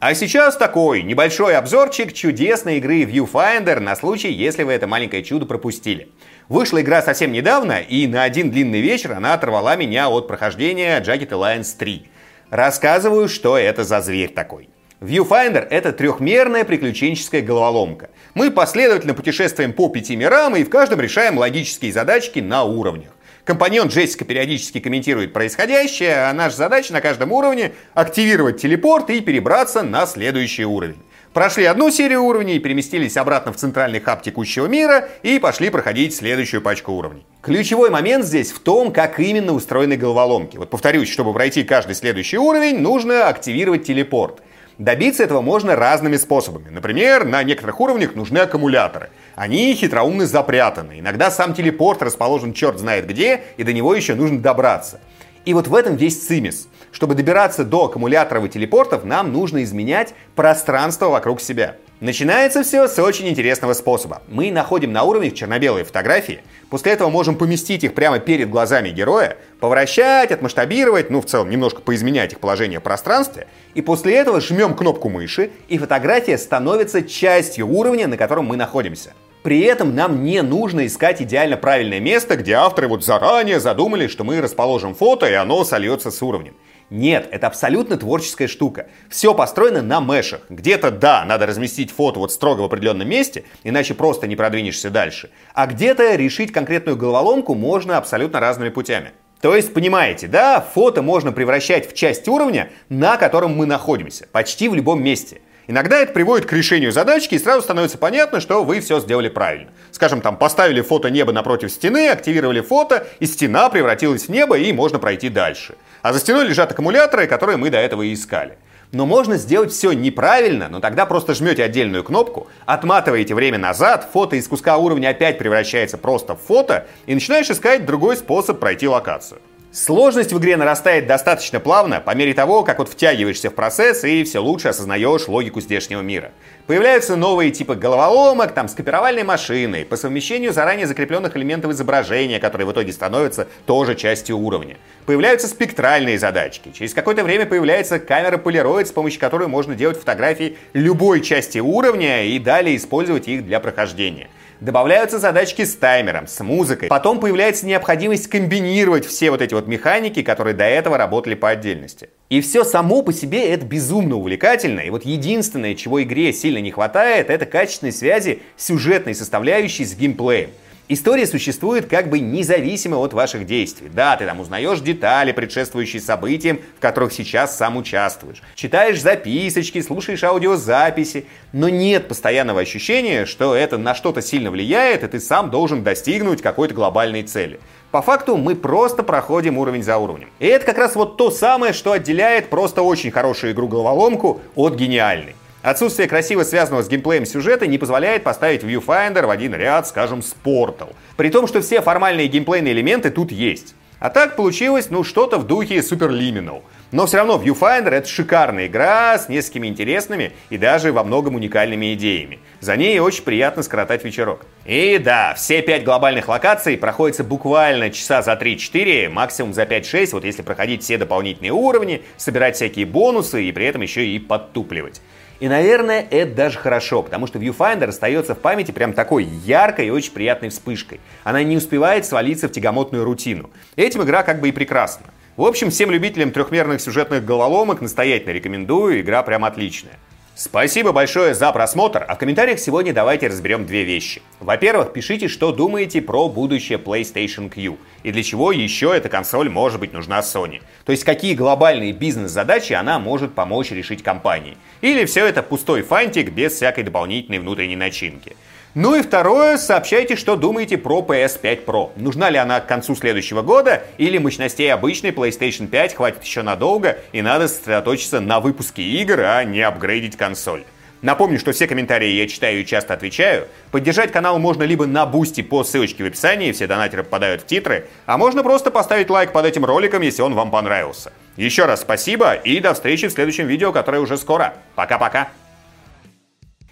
А 0.00 0.14
сейчас 0.14 0.56
такой 0.56 1.02
небольшой 1.02 1.56
обзорчик 1.56 2.12
чудесной 2.14 2.78
игры 2.78 3.02
Viewfinder 3.02 3.80
на 3.80 3.96
случай, 3.96 4.30
если 4.30 4.62
вы 4.62 4.72
это 4.72 4.86
маленькое 4.86 5.24
чудо 5.24 5.44
пропустили. 5.44 6.08
Вышла 6.48 6.80
игра 6.80 7.02
совсем 7.02 7.32
недавно, 7.32 7.80
и 7.80 8.06
на 8.06 8.22
один 8.22 8.50
длинный 8.50 8.80
вечер 8.80 9.12
она 9.12 9.34
оторвала 9.34 9.74
меня 9.74 10.08
от 10.08 10.28
прохождения 10.28 11.00
Jagged 11.00 11.30
Alliance 11.30 11.76
3. 11.76 12.08
Рассказываю, 12.50 13.28
что 13.28 13.58
это 13.58 13.84
за 13.84 14.00
зверь 14.00 14.32
такой. 14.32 14.70
Viewfinder— 15.00 15.66
это 15.70 15.92
трехмерная 15.92 16.64
приключенческая 16.64 17.42
головоломка. 17.42 18.10
Мы 18.34 18.50
последовательно 18.50 19.14
путешествуем 19.14 19.72
по 19.72 19.88
пяти 19.88 20.16
мирам 20.16 20.56
и 20.56 20.64
в 20.64 20.70
каждом 20.70 21.00
решаем 21.00 21.38
логические 21.38 21.92
задачки 21.92 22.40
на 22.40 22.64
уровнях. 22.64 23.10
Компаньон 23.44 23.88
Джессика 23.88 24.24
периодически 24.24 24.80
комментирует 24.80 25.32
происходящее, 25.32 26.26
а 26.26 26.32
наша 26.32 26.56
задача 26.56 26.92
на 26.92 27.00
каждом 27.00 27.32
уровне— 27.32 27.72
активировать 27.94 28.60
телепорт 28.60 29.08
и 29.10 29.20
перебраться 29.20 29.82
на 29.82 30.06
следующий 30.06 30.64
уровень. 30.64 30.98
Прошли 31.32 31.66
одну 31.66 31.90
серию 31.90 32.24
уровней, 32.24 32.58
переместились 32.58 33.16
обратно 33.16 33.52
в 33.52 33.56
центральный 33.56 34.00
хаб 34.00 34.22
текущего 34.22 34.66
мира 34.66 35.08
и 35.22 35.38
пошли 35.38 35.68
проходить 35.68 36.14
следующую 36.14 36.62
пачку 36.62 36.92
уровней. 36.92 37.26
Ключевой 37.42 37.90
момент 37.90 38.24
здесь 38.24 38.50
в 38.50 38.60
том, 38.60 38.92
как 38.92 39.20
именно 39.20 39.52
устроены 39.52 39.96
головоломки. 39.96 40.56
Вот 40.56 40.70
повторюсь, 40.70 41.10
чтобы 41.10 41.34
пройти 41.34 41.64
каждый 41.64 41.94
следующий 41.94 42.38
уровень, 42.38 42.78
нужно 42.78 43.28
активировать 43.28 43.84
телепорт. 43.84 44.40
Добиться 44.78 45.24
этого 45.24 45.42
можно 45.42 45.74
разными 45.74 46.16
способами. 46.16 46.68
Например, 46.70 47.24
на 47.24 47.42
некоторых 47.42 47.80
уровнях 47.80 48.14
нужны 48.14 48.38
аккумуляторы. 48.38 49.10
Они 49.34 49.74
хитроумно 49.74 50.24
запрятаны. 50.24 51.00
Иногда 51.00 51.30
сам 51.30 51.52
телепорт 51.52 52.00
расположен 52.00 52.52
черт 52.52 52.78
знает 52.78 53.06
где, 53.06 53.42
и 53.56 53.64
до 53.64 53.72
него 53.72 53.94
еще 53.94 54.14
нужно 54.14 54.38
добраться. 54.38 55.00
И 55.44 55.54
вот 55.54 55.68
в 55.68 55.74
этом 55.74 55.96
весь 55.96 56.26
цимис. 56.26 56.68
Чтобы 56.92 57.14
добираться 57.14 57.64
до 57.64 57.86
аккумуляторов 57.86 58.44
и 58.44 58.48
телепортов, 58.48 59.04
нам 59.04 59.32
нужно 59.32 59.62
изменять 59.62 60.14
пространство 60.34 61.08
вокруг 61.08 61.40
себя. 61.40 61.76
Начинается 62.00 62.62
все 62.62 62.86
с 62.86 62.96
очень 63.00 63.28
интересного 63.28 63.72
способа. 63.72 64.22
Мы 64.28 64.52
находим 64.52 64.92
на 64.92 65.02
уровнях 65.02 65.34
черно-белые 65.34 65.84
фотографии, 65.84 66.42
после 66.70 66.92
этого 66.92 67.10
можем 67.10 67.34
поместить 67.34 67.82
их 67.82 67.94
прямо 67.94 68.20
перед 68.20 68.48
глазами 68.48 68.90
героя, 68.90 69.36
повращать, 69.58 70.30
отмасштабировать, 70.30 71.10
ну 71.10 71.20
в 71.20 71.26
целом 71.26 71.50
немножко 71.50 71.82
поизменять 71.82 72.32
их 72.32 72.38
положение 72.38 72.78
в 72.78 72.84
пространстве, 72.84 73.48
и 73.74 73.82
после 73.82 74.14
этого 74.14 74.40
жмем 74.40 74.74
кнопку 74.74 75.08
мыши, 75.08 75.50
и 75.68 75.76
фотография 75.76 76.38
становится 76.38 77.02
частью 77.02 77.66
уровня, 77.66 78.06
на 78.06 78.16
котором 78.16 78.46
мы 78.46 78.56
находимся. 78.56 79.12
При 79.42 79.60
этом 79.60 79.94
нам 79.94 80.24
не 80.24 80.42
нужно 80.42 80.86
искать 80.86 81.22
идеально 81.22 81.56
правильное 81.56 82.00
место, 82.00 82.36
где 82.36 82.54
авторы 82.54 82.88
вот 82.88 83.04
заранее 83.04 83.60
задумали, 83.60 84.08
что 84.08 84.24
мы 84.24 84.40
расположим 84.40 84.94
фото, 84.94 85.26
и 85.26 85.32
оно 85.34 85.64
сольется 85.64 86.10
с 86.10 86.20
уровнем. 86.22 86.56
Нет, 86.90 87.28
это 87.30 87.46
абсолютно 87.46 87.98
творческая 87.98 88.48
штука. 88.48 88.86
Все 89.10 89.34
построено 89.34 89.82
на 89.82 90.00
мешах. 90.00 90.40
Где-то, 90.48 90.90
да, 90.90 91.24
надо 91.24 91.46
разместить 91.46 91.90
фото 91.90 92.18
вот 92.18 92.32
строго 92.32 92.62
в 92.62 92.64
определенном 92.64 93.08
месте, 93.08 93.44
иначе 93.62 93.94
просто 93.94 94.26
не 94.26 94.36
продвинешься 94.36 94.90
дальше. 94.90 95.30
А 95.54 95.66
где-то 95.66 96.14
решить 96.14 96.50
конкретную 96.50 96.96
головоломку 96.96 97.54
можно 97.54 97.98
абсолютно 97.98 98.40
разными 98.40 98.70
путями. 98.70 99.12
То 99.40 99.54
есть, 99.54 99.72
понимаете, 99.72 100.26
да, 100.26 100.60
фото 100.60 101.02
можно 101.02 101.30
превращать 101.30 101.88
в 101.88 101.94
часть 101.94 102.26
уровня, 102.26 102.70
на 102.88 103.18
котором 103.18 103.54
мы 103.54 103.66
находимся, 103.66 104.26
почти 104.32 104.68
в 104.68 104.74
любом 104.74 105.02
месте. 105.02 105.42
Иногда 105.70 105.98
это 105.98 106.14
приводит 106.14 106.46
к 106.46 106.52
решению 106.54 106.92
задачки, 106.92 107.34
и 107.34 107.38
сразу 107.38 107.60
становится 107.60 107.98
понятно, 107.98 108.40
что 108.40 108.64
вы 108.64 108.80
все 108.80 109.00
сделали 109.00 109.28
правильно. 109.28 109.68
Скажем, 109.90 110.22
там 110.22 110.38
поставили 110.38 110.80
фото 110.80 111.10
неба 111.10 111.30
напротив 111.30 111.70
стены, 111.70 112.08
активировали 112.08 112.62
фото, 112.62 113.06
и 113.20 113.26
стена 113.26 113.68
превратилась 113.68 114.24
в 114.24 114.28
небо, 114.30 114.56
и 114.56 114.72
можно 114.72 114.98
пройти 114.98 115.28
дальше. 115.28 115.74
А 116.00 116.14
за 116.14 116.20
стеной 116.20 116.46
лежат 116.46 116.72
аккумуляторы, 116.72 117.26
которые 117.26 117.58
мы 117.58 117.68
до 117.68 117.76
этого 117.76 118.00
и 118.00 118.14
искали. 118.14 118.56
Но 118.92 119.04
можно 119.04 119.36
сделать 119.36 119.70
все 119.70 119.92
неправильно, 119.92 120.68
но 120.70 120.80
тогда 120.80 121.04
просто 121.04 121.34
жмете 121.34 121.64
отдельную 121.64 122.02
кнопку, 122.02 122.46
отматываете 122.64 123.34
время 123.34 123.58
назад, 123.58 124.08
фото 124.10 124.36
из 124.36 124.48
куска 124.48 124.78
уровня 124.78 125.10
опять 125.10 125.36
превращается 125.36 125.98
просто 125.98 126.34
в 126.34 126.40
фото, 126.40 126.86
и 127.04 127.12
начинаешь 127.12 127.50
искать 127.50 127.84
другой 127.84 128.16
способ 128.16 128.58
пройти 128.58 128.88
локацию. 128.88 129.42
Сложность 129.70 130.32
в 130.32 130.38
игре 130.38 130.56
нарастает 130.56 131.06
достаточно 131.06 131.60
плавно, 131.60 132.00
по 132.00 132.14
мере 132.14 132.32
того, 132.32 132.64
как 132.64 132.78
вот 132.78 132.88
втягиваешься 132.88 133.50
в 133.50 133.54
процесс 133.54 134.02
и 134.02 134.24
все 134.24 134.38
лучше 134.38 134.68
осознаешь 134.68 135.28
логику 135.28 135.60
здешнего 135.60 136.00
мира. 136.00 136.32
Появляются 136.66 137.16
новые 137.16 137.50
типы 137.50 137.74
головоломок, 137.74 138.52
там, 138.54 138.68
с 138.68 138.72
копировальной 138.72 139.24
машиной, 139.24 139.84
по 139.84 139.96
совмещению 139.96 140.54
заранее 140.54 140.86
закрепленных 140.86 141.36
элементов 141.36 141.72
изображения, 141.72 142.40
которые 142.40 142.66
в 142.66 142.72
итоге 142.72 142.94
становятся 142.94 143.46
тоже 143.66 143.94
частью 143.94 144.38
уровня. 144.38 144.78
Появляются 145.04 145.48
спектральные 145.48 146.18
задачки. 146.18 146.72
Через 146.72 146.94
какое-то 146.94 147.22
время 147.22 147.44
появляется 147.44 147.98
камера 147.98 148.38
полироид, 148.38 148.88
с 148.88 148.92
помощью 148.92 149.20
которой 149.20 149.48
можно 149.48 149.74
делать 149.74 149.98
фотографии 149.98 150.56
любой 150.72 151.20
части 151.20 151.58
уровня 151.58 152.24
и 152.24 152.38
далее 152.38 152.74
использовать 152.74 153.28
их 153.28 153.44
для 153.44 153.60
прохождения. 153.60 154.28
Добавляются 154.60 155.20
задачки 155.20 155.64
с 155.64 155.76
таймером, 155.76 156.26
с 156.26 156.40
музыкой. 156.40 156.88
Потом 156.88 157.20
появляется 157.20 157.64
необходимость 157.64 158.26
комбинировать 158.28 159.06
все 159.06 159.30
вот 159.30 159.40
эти 159.40 159.54
вот 159.54 159.68
механики, 159.68 160.22
которые 160.22 160.54
до 160.54 160.64
этого 160.64 160.98
работали 160.98 161.36
по 161.36 161.50
отдельности. 161.50 162.10
И 162.28 162.40
все 162.40 162.64
само 162.64 163.02
по 163.02 163.12
себе 163.12 163.50
это 163.50 163.64
безумно 163.64 164.16
увлекательно. 164.16 164.80
И 164.80 164.90
вот 164.90 165.04
единственное, 165.04 165.76
чего 165.76 166.02
игре 166.02 166.32
сильно 166.32 166.58
не 166.58 166.72
хватает, 166.72 167.30
это 167.30 167.46
качественной 167.46 167.92
связи 167.92 168.42
сюжетной 168.56 169.14
составляющей 169.14 169.84
с 169.84 169.94
геймплеем. 169.94 170.50
История 170.90 171.26
существует 171.26 171.84
как 171.86 172.08
бы 172.08 172.18
независимо 172.18 172.96
от 172.96 173.12
ваших 173.12 173.44
действий. 173.44 173.90
Да, 173.92 174.16
ты 174.16 174.24
там 174.24 174.40
узнаешь 174.40 174.80
детали, 174.80 175.32
предшествующие 175.32 176.00
событиям, 176.00 176.60
в 176.78 176.80
которых 176.80 177.12
сейчас 177.12 177.58
сам 177.58 177.76
участвуешь. 177.76 178.40
Читаешь 178.54 179.02
записочки, 179.02 179.82
слушаешь 179.82 180.24
аудиозаписи. 180.24 181.26
Но 181.52 181.68
нет 181.68 182.08
постоянного 182.08 182.62
ощущения, 182.62 183.26
что 183.26 183.54
это 183.54 183.76
на 183.76 183.94
что-то 183.94 184.22
сильно 184.22 184.50
влияет, 184.50 185.02
и 185.02 185.08
ты 185.08 185.20
сам 185.20 185.50
должен 185.50 185.82
достигнуть 185.82 186.40
какой-то 186.40 186.72
глобальной 186.72 187.22
цели. 187.22 187.60
По 187.90 188.00
факту 188.00 188.38
мы 188.38 188.54
просто 188.56 189.02
проходим 189.02 189.58
уровень 189.58 189.82
за 189.82 189.98
уровнем. 189.98 190.30
И 190.38 190.46
это 190.46 190.64
как 190.64 190.78
раз 190.78 190.94
вот 190.94 191.18
то 191.18 191.30
самое, 191.30 191.74
что 191.74 191.92
отделяет 191.92 192.48
просто 192.48 192.80
очень 192.80 193.10
хорошую 193.10 193.52
игру-головоломку 193.52 194.40
от 194.54 194.74
гениальной. 194.74 195.34
Отсутствие 195.62 196.08
красиво 196.08 196.44
связанного 196.44 196.82
с 196.82 196.88
геймплеем 196.88 197.26
сюжета 197.26 197.66
не 197.66 197.78
позволяет 197.78 198.22
поставить 198.22 198.62
Viewfinder 198.62 199.26
в 199.26 199.30
один 199.30 199.54
ряд, 199.54 199.88
скажем, 199.88 200.22
с 200.22 200.34
Portal. 200.44 200.94
При 201.16 201.30
том, 201.30 201.48
что 201.48 201.60
все 201.60 201.82
формальные 201.82 202.28
геймплейные 202.28 202.72
элементы 202.72 203.10
тут 203.10 203.32
есть. 203.32 203.74
А 203.98 204.10
так 204.10 204.36
получилось, 204.36 204.90
ну, 204.90 205.02
что-то 205.02 205.38
в 205.38 205.46
духе 205.46 205.78
Superliminal. 205.78 206.62
Но 206.90 207.04
все 207.04 207.18
равно 207.18 207.36
Viewfinder 207.36 207.90
это 207.90 208.08
шикарная 208.08 208.66
игра 208.66 209.18
с 209.18 209.28
несколькими 209.28 209.66
интересными 209.66 210.32
и 210.48 210.56
даже 210.56 210.90
во 210.90 211.04
многом 211.04 211.34
уникальными 211.34 211.92
идеями. 211.92 212.38
За 212.60 212.76
ней 212.76 212.98
очень 212.98 213.24
приятно 213.24 213.62
скоротать 213.62 214.04
вечерок. 214.04 214.46
И 214.64 214.96
да, 214.96 215.34
все 215.34 215.60
пять 215.60 215.84
глобальных 215.84 216.28
локаций 216.28 216.78
проходятся 216.78 217.24
буквально 217.24 217.90
часа 217.90 218.22
за 218.22 218.32
3-4, 218.32 219.10
максимум 219.10 219.52
за 219.52 219.64
5-6, 219.64 220.12
вот 220.12 220.24
если 220.24 220.40
проходить 220.40 220.82
все 220.82 220.96
дополнительные 220.96 221.52
уровни, 221.52 222.02
собирать 222.16 222.56
всякие 222.56 222.86
бонусы 222.86 223.44
и 223.44 223.52
при 223.52 223.66
этом 223.66 223.82
еще 223.82 224.06
и 224.06 224.18
подтупливать. 224.18 225.02
И, 225.40 225.46
наверное, 225.46 226.04
это 226.10 226.34
даже 226.34 226.58
хорошо, 226.58 227.02
потому 227.02 227.26
что 227.26 227.38
Viewfinder 227.38 227.88
остается 227.88 228.34
в 228.34 228.38
памяти 228.38 228.72
прям 228.72 228.94
такой 228.94 229.24
яркой 229.24 229.86
и 229.88 229.90
очень 229.90 230.12
приятной 230.12 230.48
вспышкой. 230.48 231.00
Она 231.22 231.42
не 231.42 231.56
успевает 231.58 232.06
свалиться 232.06 232.48
в 232.48 232.52
тягомотную 232.52 233.04
рутину. 233.04 233.50
Этим 233.76 234.02
игра 234.02 234.22
как 234.22 234.40
бы 234.40 234.48
и 234.48 234.52
прекрасна. 234.52 235.06
В 235.38 235.44
общем, 235.44 235.70
всем 235.70 235.92
любителям 235.92 236.32
трехмерных 236.32 236.80
сюжетных 236.80 237.24
головоломок 237.24 237.80
настоятельно 237.80 238.32
рекомендую, 238.32 239.00
игра 239.00 239.22
прям 239.22 239.44
отличная. 239.44 239.96
Спасибо 240.34 240.90
большое 240.90 241.32
за 241.32 241.52
просмотр, 241.52 242.04
а 242.08 242.16
в 242.16 242.18
комментариях 242.18 242.58
сегодня 242.58 242.92
давайте 242.92 243.28
разберем 243.28 243.64
две 243.64 243.84
вещи. 243.84 244.20
Во-первых, 244.40 244.92
пишите, 244.92 245.28
что 245.28 245.52
думаете 245.52 246.02
про 246.02 246.28
будущее 246.28 246.78
PlayStation 246.78 247.48
Q 247.48 247.76
и 248.02 248.10
для 248.10 248.24
чего 248.24 248.50
еще 248.50 248.92
эта 248.92 249.08
консоль 249.08 249.48
может 249.48 249.78
быть 249.78 249.92
нужна 249.92 250.18
Sony. 250.22 250.60
То 250.84 250.90
есть 250.90 251.04
какие 251.04 251.34
глобальные 251.34 251.92
бизнес-задачи 251.92 252.72
она 252.72 252.98
может 252.98 253.32
помочь 253.32 253.70
решить 253.70 254.02
компании. 254.02 254.56
Или 254.80 255.04
все 255.04 255.24
это 255.24 255.44
пустой 255.44 255.82
фантик 255.82 256.32
без 256.32 256.54
всякой 256.54 256.82
дополнительной 256.82 257.38
внутренней 257.38 257.76
начинки. 257.76 258.34
Ну 258.74 258.94
и 258.94 259.02
второе, 259.02 259.56
сообщайте, 259.56 260.14
что 260.14 260.36
думаете 260.36 260.76
про 260.76 261.00
PS5 261.00 261.64
Pro. 261.64 261.90
Нужна 261.96 262.28
ли 262.28 262.36
она 262.36 262.60
к 262.60 262.66
концу 262.66 262.94
следующего 262.94 263.42
года, 263.42 263.82
или 263.96 264.18
мощностей 264.18 264.72
обычной 264.72 265.10
PlayStation 265.10 265.66
5 265.66 265.94
хватит 265.94 266.22
еще 266.22 266.42
надолго, 266.42 266.98
и 267.12 267.22
надо 267.22 267.48
сосредоточиться 267.48 268.20
на 268.20 268.40
выпуске 268.40 268.82
игр, 268.82 269.20
а 269.20 269.42
не 269.44 269.62
апгрейдить 269.62 270.16
консоль. 270.16 270.64
Напомню, 271.00 271.38
что 271.38 271.52
все 271.52 271.66
комментарии 271.66 272.08
я 272.08 272.28
читаю 272.28 272.60
и 272.60 272.66
часто 272.66 272.92
отвечаю. 272.92 273.46
Поддержать 273.70 274.12
канал 274.12 274.38
можно 274.38 274.64
либо 274.64 274.84
на 274.84 275.06
бусте 275.06 275.42
по 275.42 275.64
ссылочке 275.64 276.04
в 276.04 276.06
описании, 276.06 276.52
все 276.52 276.66
донатеры 276.66 277.04
попадают 277.04 277.42
в 277.42 277.46
титры, 277.46 277.86
а 278.04 278.18
можно 278.18 278.42
просто 278.42 278.70
поставить 278.70 279.08
лайк 279.08 279.32
под 279.32 279.46
этим 279.46 279.64
роликом, 279.64 280.02
если 280.02 280.22
он 280.22 280.34
вам 280.34 280.50
понравился. 280.50 281.12
Еще 281.36 281.64
раз 281.64 281.82
спасибо 281.82 282.34
и 282.34 282.60
до 282.60 282.74
встречи 282.74 283.06
в 283.06 283.12
следующем 283.12 283.46
видео, 283.46 283.72
которое 283.72 284.00
уже 284.00 284.18
скоро. 284.18 284.54
Пока-пока. 284.74 285.28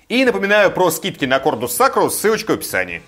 И 0.09 0.25
напоминаю 0.25 0.71
про 0.71 0.91
скидки 0.93 1.25
на 1.25 1.39
Cordus 1.39 1.77
Sacro, 1.77 2.11
ссылочка 2.11 2.53
в 2.53 2.55
описании. 2.55 3.03